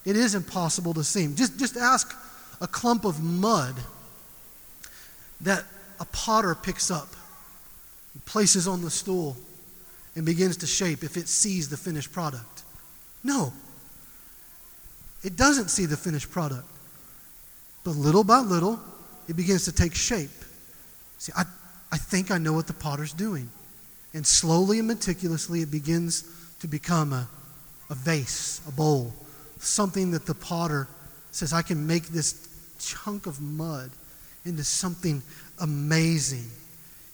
It 0.07 0.17
is 0.17 0.35
impossible 0.35 0.95
to 0.95 1.05
see. 1.05 1.27
Just, 1.35 1.59
just 1.59 1.77
ask 1.77 2.15
a 2.61 2.67
clump 2.67 3.05
of 3.05 3.23
mud 3.23 3.75
that 5.41 5.65
a 6.01 6.05
potter 6.07 6.55
picks 6.55 6.91
up, 6.91 7.09
places 8.25 8.67
on 8.67 8.83
the 8.83 8.91
stool, 8.91 9.37
and 10.15 10.25
begins 10.25 10.57
to 10.59 10.67
shape 10.67 11.03
if 11.05 11.17
it 11.17 11.29
sees 11.29 11.69
the 11.69 11.77
finished 11.77 12.13
product. 12.13 12.63
No. 13.23 13.53
It 15.23 15.37
doesn't 15.37 15.69
see 15.69 15.87
the 15.87 15.97
finished 15.97 16.31
product. 16.31 16.69
But 17.85 17.97
little 17.97 18.25
by 18.25 18.41
little, 18.41 18.81
it 19.29 19.37
begins 19.37 19.65
to 19.67 19.73
take 19.73 19.95
shape. 19.95 20.31
See, 21.19 21.33
I, 21.37 21.45
I 21.93 21.99
think 21.99 22.31
I 22.31 22.39
know 22.39 22.53
what 22.53 22.67
the 22.67 22.73
potter's 22.73 23.13
doing. 23.13 23.49
And 24.15 24.27
slowly 24.27 24.79
and 24.79 24.89
meticulously, 24.89 25.63
it 25.63 25.71
begins 25.71 26.25
to 26.61 26.69
become 26.69 27.13
a, 27.13 27.29
a 27.91 27.95
vase, 27.95 28.61
a 28.67 28.73
bowl, 28.73 29.13
something 29.59 30.11
that 30.13 30.27
the 30.27 30.35
potter 30.35 30.89
says, 31.31 31.53
I 31.53 31.63
can 31.63 31.87
make 31.87 32.09
this 32.09 32.46
chunk 32.79 33.27
of 33.27 33.41
mud 33.41 33.91
into 34.45 34.65
something 34.65 35.23
amazing. 35.61 36.49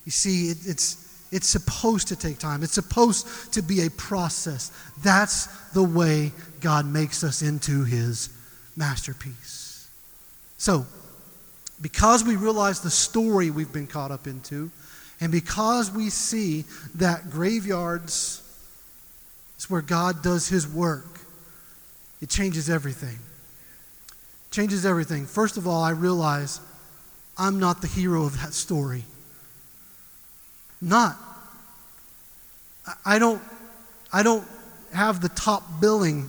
You 0.04 0.12
see, 0.12 0.50
it, 0.50 0.58
it's, 0.66 1.26
it's 1.32 1.48
supposed 1.48 2.08
to 2.08 2.16
take 2.16 2.38
time, 2.38 2.62
it's 2.62 2.74
supposed 2.74 3.52
to 3.54 3.62
be 3.62 3.86
a 3.86 3.90
process. 3.90 4.70
That's 5.02 5.46
the 5.70 5.82
way 5.82 6.32
God 6.60 6.86
makes 6.86 7.24
us 7.24 7.42
into 7.42 7.84
his 7.84 8.28
masterpiece. 8.76 9.88
So, 10.58 10.86
because 11.80 12.22
we 12.22 12.36
realize 12.36 12.80
the 12.80 12.90
story 12.90 13.50
we've 13.50 13.72
been 13.72 13.88
caught 13.88 14.12
up 14.12 14.26
into, 14.26 14.70
and 15.20 15.32
because 15.32 15.90
we 15.90 16.10
see 16.10 16.64
that 16.96 17.30
graveyards 17.30 18.42
is 19.58 19.70
where 19.70 19.82
God 19.82 20.22
does 20.22 20.48
his 20.48 20.66
work, 20.66 21.20
it 22.20 22.28
changes 22.28 22.70
everything. 22.70 23.18
Changes 24.52 24.84
everything. 24.84 25.24
First 25.26 25.56
of 25.56 25.66
all, 25.66 25.82
I 25.82 25.90
realize 25.90 26.60
I'm 27.38 27.58
not 27.58 27.80
the 27.80 27.88
hero 27.88 28.24
of 28.24 28.38
that 28.42 28.52
story. 28.52 29.04
Not. 30.80 31.16
I 33.04 33.18
don't, 33.18 33.40
I 34.12 34.22
don't 34.22 34.46
have 34.92 35.22
the 35.22 35.30
top 35.30 35.80
billing 35.80 36.28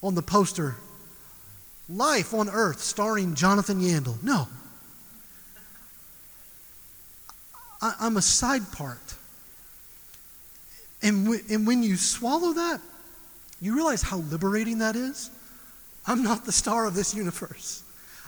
on 0.00 0.14
the 0.14 0.22
poster. 0.22 0.76
Life 1.88 2.32
on 2.32 2.48
Earth, 2.48 2.80
starring 2.80 3.34
Jonathan 3.34 3.80
Yandel. 3.80 4.22
No. 4.22 4.46
I, 7.82 8.06
am 8.06 8.16
a 8.16 8.22
side 8.22 8.70
part. 8.70 9.14
And, 11.02 11.24
w- 11.24 11.42
and 11.50 11.66
when 11.66 11.82
you 11.82 11.96
swallow 11.96 12.52
that, 12.52 12.80
you 13.60 13.74
realize 13.74 14.02
how 14.02 14.18
liberating 14.18 14.78
that 14.78 14.94
is. 14.94 15.30
I'm 16.06 16.22
not 16.22 16.44
the 16.44 16.52
star 16.52 16.86
of 16.86 16.94
this 16.94 17.14
universe. 17.14 17.82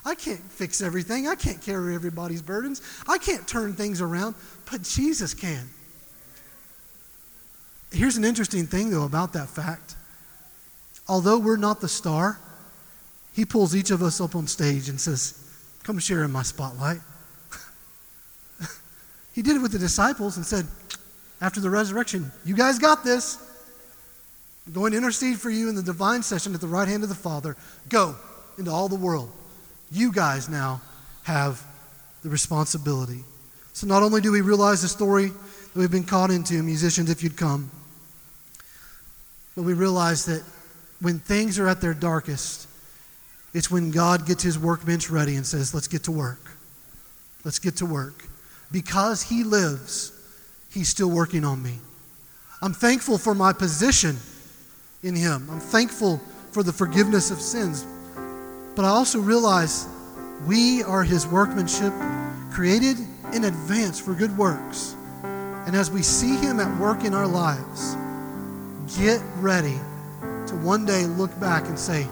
I 0.04 0.14
can't 0.14 0.40
fix 0.52 0.80
everything. 0.80 1.26
I 1.26 1.34
can't 1.34 1.60
carry 1.60 1.94
everybody's 1.94 2.40
burdens. 2.40 2.80
I 3.08 3.18
can't 3.18 3.46
turn 3.46 3.74
things 3.74 4.00
around, 4.00 4.36
but 4.70 4.82
Jesus 4.82 5.34
can. 5.34 5.68
Here's 7.90 8.16
an 8.16 8.24
interesting 8.24 8.66
thing, 8.66 8.90
though, 8.90 9.04
about 9.04 9.32
that 9.32 9.48
fact. 9.48 9.96
Although 11.08 11.38
we're 11.38 11.56
not 11.56 11.80
the 11.80 11.88
star, 11.88 12.38
he 13.32 13.44
pulls 13.44 13.74
each 13.74 13.90
of 13.90 14.02
us 14.02 14.20
up 14.20 14.34
on 14.34 14.46
stage 14.46 14.88
and 14.88 15.00
says, 15.00 15.42
Come 15.82 15.98
share 15.98 16.24
in 16.24 16.32
my 16.32 16.42
spotlight. 16.42 17.00
he 19.34 19.42
did 19.42 19.56
it 19.56 19.60
with 19.60 19.72
the 19.72 19.78
disciples 19.78 20.36
and 20.36 20.46
said, 20.46 20.66
After 21.40 21.60
the 21.60 21.70
resurrection, 21.70 22.30
you 22.44 22.56
guys 22.56 22.78
got 22.78 23.04
this. 23.04 23.38
I'm 24.66 24.72
going 24.72 24.92
to 24.92 24.98
intercede 24.98 25.38
for 25.38 25.50
you 25.50 25.68
in 25.68 25.74
the 25.74 25.82
divine 25.82 26.22
session 26.22 26.54
at 26.54 26.60
the 26.60 26.66
right 26.66 26.88
hand 26.88 27.02
of 27.02 27.08
the 27.08 27.14
Father. 27.14 27.56
Go 27.88 28.16
into 28.58 28.70
all 28.70 28.88
the 28.88 28.96
world 28.96 29.30
you 29.90 30.12
guys 30.12 30.48
now 30.48 30.80
have 31.22 31.62
the 32.22 32.28
responsibility. 32.28 33.24
So 33.72 33.86
not 33.86 34.02
only 34.02 34.20
do 34.20 34.32
we 34.32 34.40
realize 34.40 34.82
the 34.82 34.88
story 34.88 35.28
that 35.28 35.76
we've 35.76 35.90
been 35.90 36.04
caught 36.04 36.30
into, 36.30 36.62
musicians, 36.62 37.10
if 37.10 37.22
you'd 37.22 37.36
come, 37.36 37.70
but 39.54 39.62
we 39.62 39.74
realize 39.74 40.24
that 40.26 40.42
when 41.00 41.18
things 41.18 41.58
are 41.58 41.68
at 41.68 41.80
their 41.80 41.94
darkest, 41.94 42.68
it's 43.54 43.70
when 43.70 43.90
God 43.90 44.26
gets 44.26 44.42
his 44.42 44.58
workbench 44.58 45.10
ready 45.10 45.36
and 45.36 45.46
says, 45.46 45.72
Let's 45.72 45.88
get 45.88 46.04
to 46.04 46.12
work. 46.12 46.50
Let's 47.44 47.58
get 47.58 47.76
to 47.76 47.86
work. 47.86 48.24
Because 48.72 49.22
he 49.22 49.44
lives, 49.44 50.12
he's 50.72 50.88
still 50.88 51.10
working 51.10 51.44
on 51.44 51.62
me. 51.62 51.78
I'm 52.60 52.72
thankful 52.72 53.18
for 53.18 53.34
my 53.34 53.52
position 53.52 54.16
in 55.02 55.14
him. 55.14 55.48
I'm 55.50 55.60
thankful 55.60 56.20
for 56.50 56.62
the 56.62 56.72
forgiveness 56.72 57.30
of 57.30 57.40
sins. 57.40 57.86
But 58.74 58.84
I 58.84 58.88
also 58.88 59.18
realize 59.18 59.86
we 60.46 60.82
are 60.82 61.02
his 61.02 61.26
workmanship, 61.26 61.92
created 62.50 62.96
in 63.32 63.44
advance 63.44 63.98
for 63.98 64.14
good 64.14 64.36
works. 64.36 64.94
And 65.66 65.74
as 65.74 65.90
we 65.90 66.02
see 66.02 66.36
him 66.36 66.60
at 66.60 66.80
work 66.80 67.04
in 67.04 67.14
our 67.14 67.26
lives, 67.26 67.96
get 68.98 69.20
ready 69.38 69.78
to 70.46 70.54
one 70.62 70.84
day 70.84 71.06
look 71.06 71.38
back 71.40 71.66
and 71.66 71.78
say, 71.78 72.06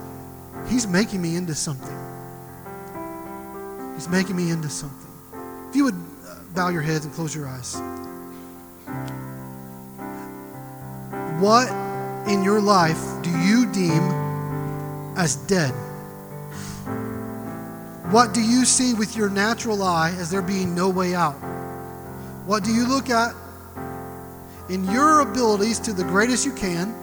He's 0.69 0.87
making 0.87 1.21
me 1.21 1.37
into 1.37 1.55
something. 1.55 1.95
He's 3.95 4.09
making 4.09 4.35
me 4.35 4.51
into 4.51 4.69
something. 4.69 5.11
If 5.69 5.77
you 5.77 5.85
would 5.85 5.95
uh, 5.95 6.37
bow 6.55 6.69
your 6.69 6.83
heads 6.83 7.05
and 7.05 7.15
close 7.15 7.35
your 7.35 7.47
eyes. 7.47 7.75
What 11.41 11.69
in 12.27 12.43
your 12.43 12.61
life 12.61 13.01
do 13.23 13.31
you 13.31 13.71
deem 13.73 14.03
as 15.17 15.37
dead? 15.47 15.73
What 18.11 18.35
do 18.35 18.41
you 18.41 18.65
see 18.65 18.95
with 18.95 19.17
your 19.17 19.29
natural 19.29 19.83
eye 19.83 20.15
as 20.19 20.31
there 20.31 20.43
being 20.43 20.75
no 20.75 20.89
way 20.89 21.15
out? 21.15 21.35
What 22.47 22.63
do 22.63 22.73
you 22.73 22.87
look 22.87 23.11
at 23.11 23.35
in 24.69 24.85
your 24.91 25.21
abilities 25.21 25.79
to 25.81 25.93
the 25.93 26.05
greatest 26.05 26.47
you 26.47 26.53
can, 26.53 26.95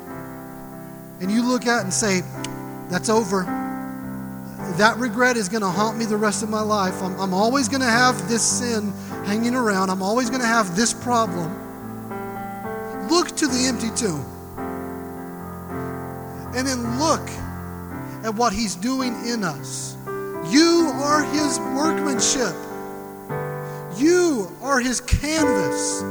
and 1.19 1.31
you 1.31 1.43
look 1.47 1.67
at 1.67 1.83
and 1.83 1.93
say, 1.93 2.21
That's 2.89 3.09
over. 3.09 3.43
That 4.77 4.97
regret 4.97 5.37
is 5.37 5.49
going 5.49 5.61
to 5.61 5.69
haunt 5.69 5.97
me 5.97 6.05
the 6.05 6.17
rest 6.17 6.43
of 6.43 6.49
my 6.49 6.61
life. 6.61 7.01
I'm, 7.01 7.19
I'm 7.19 7.33
always 7.33 7.67
going 7.67 7.81
to 7.81 7.87
have 7.87 8.29
this 8.29 8.41
sin 8.41 8.93
hanging 9.25 9.53
around. 9.53 9.89
I'm 9.89 10.01
always 10.01 10.29
going 10.29 10.41
to 10.41 10.47
have 10.47 10.75
this 10.75 10.93
problem. 10.93 11.49
Look 13.09 13.35
to 13.37 13.47
the 13.47 13.65
empty 13.65 13.89
tomb. 13.95 14.25
And 16.55 16.67
then 16.67 16.99
look 16.99 17.27
at 18.23 18.35
what 18.35 18.53
He's 18.53 18.75
doing 18.75 19.15
in 19.25 19.43
us. 19.43 19.91
You 20.49 20.91
are 20.95 21.23
his 21.23 21.59
workmanship. 21.59 22.55
You 23.95 24.51
are 24.61 24.81
his 24.81 24.99
canvas. 24.99 26.01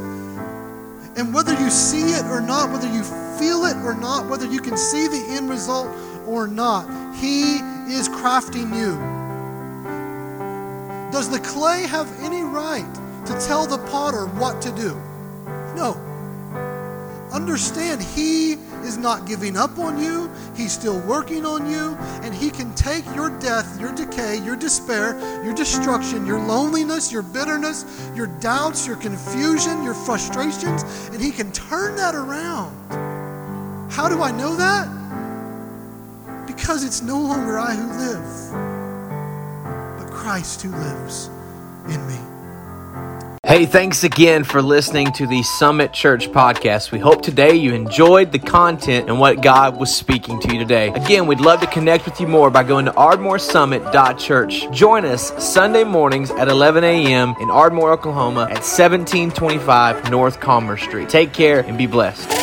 And 1.17 1.35
whether 1.35 1.53
you 1.61 1.69
see 1.69 2.13
it 2.13 2.25
or 2.27 2.41
not, 2.41 2.71
whether 2.71 2.91
you 2.91 3.03
feel 3.39 3.67
it 3.67 3.77
or 3.85 3.95
not, 3.95 4.31
whether 4.31 4.47
you 4.47 4.61
can 4.61 4.77
see 4.77 5.09
the 5.09 5.27
end 5.31 5.51
result 5.51 5.89
or 6.27 6.47
not, 6.47 6.87
he 7.17 7.57
is 7.93 8.09
crafting 8.09 8.75
you. 8.75 8.97
Does 11.13 11.29
the 11.29 11.41
clay 11.41 11.83
have 11.83 12.09
any 12.21 12.43
right 12.43 12.89
to 13.27 13.33
tell 13.47 13.67
the 13.67 13.79
potter 13.89 14.27
what 14.27 14.63
to 14.63 14.71
do? 14.73 14.95
No. 15.75 15.99
Understand, 17.33 18.03
He 18.03 18.53
is 18.83 18.97
not 18.97 19.27
giving 19.27 19.57
up 19.57 19.79
on 19.79 20.03
you. 20.03 20.31
He's 20.57 20.73
still 20.73 21.01
working 21.07 21.47
on 21.47 21.71
you. 21.71 21.97
And 22.23 22.35
He 22.35 22.51
can 22.51 22.75
take 22.75 23.05
your 23.15 23.31
death, 23.39 23.81
your 23.81 23.93
decay, 23.93 24.43
your 24.45 24.57
despair, 24.57 25.19
your 25.45 25.55
destruction, 25.55 26.27
your 26.27 26.41
loneliness, 26.41 27.13
your 27.13 27.23
bitterness, 27.23 27.85
your 28.15 28.27
doubts, 28.27 28.87
your 28.87 28.97
confusion, 28.97 29.83
your 29.83 29.95
frustrations, 29.95 30.83
and 31.13 31.21
He 31.21 31.31
can 31.31 31.53
turn 31.53 31.97
that 31.97 32.15
around. 32.15 32.75
How 33.91 34.09
do 34.09 34.23
I 34.23 34.31
know 34.31 34.57
that? 34.57 34.89
Because 36.47 36.85
it's 36.85 37.03
no 37.03 37.21
longer 37.21 37.59
I 37.59 37.75
who 37.75 37.87
live, 37.99 38.51
but 39.99 40.13
Christ 40.13 40.63
who 40.63 40.71
lives 40.71 41.29
in 41.89 42.07
me. 42.07 42.30
Hey, 43.51 43.67
thanks 43.67 44.05
again 44.05 44.45
for 44.45 44.63
listening 44.63 45.11
to 45.15 45.27
the 45.27 45.43
Summit 45.43 45.93
Church 45.93 46.29
podcast. 46.29 46.93
We 46.93 47.01
hope 47.01 47.21
today 47.21 47.57
you 47.57 47.75
enjoyed 47.75 48.31
the 48.31 48.39
content 48.39 49.09
and 49.09 49.19
what 49.19 49.43
God 49.43 49.77
was 49.77 49.93
speaking 49.93 50.39
to 50.43 50.53
you 50.53 50.61
today. 50.61 50.91
Again, 50.91 51.27
we'd 51.27 51.41
love 51.41 51.61
to 51.63 51.67
connect 51.67 52.05
with 52.05 52.21
you 52.21 52.29
more 52.29 52.49
by 52.49 52.63
going 52.63 52.85
to 52.85 52.93
ardmoresummit.church. 52.93 54.71
Join 54.71 55.05
us 55.05 55.33
Sunday 55.45 55.83
mornings 55.83 56.31
at 56.31 56.47
11 56.47 56.85
a.m. 56.85 57.35
in 57.41 57.51
Ardmore, 57.51 57.93
Oklahoma 57.93 58.43
at 58.43 58.63
1725 58.63 60.13
North 60.13 60.39
Commerce 60.39 60.83
Street. 60.83 61.09
Take 61.09 61.33
care 61.33 61.59
and 61.59 61.77
be 61.77 61.89
blessed. 61.89 62.40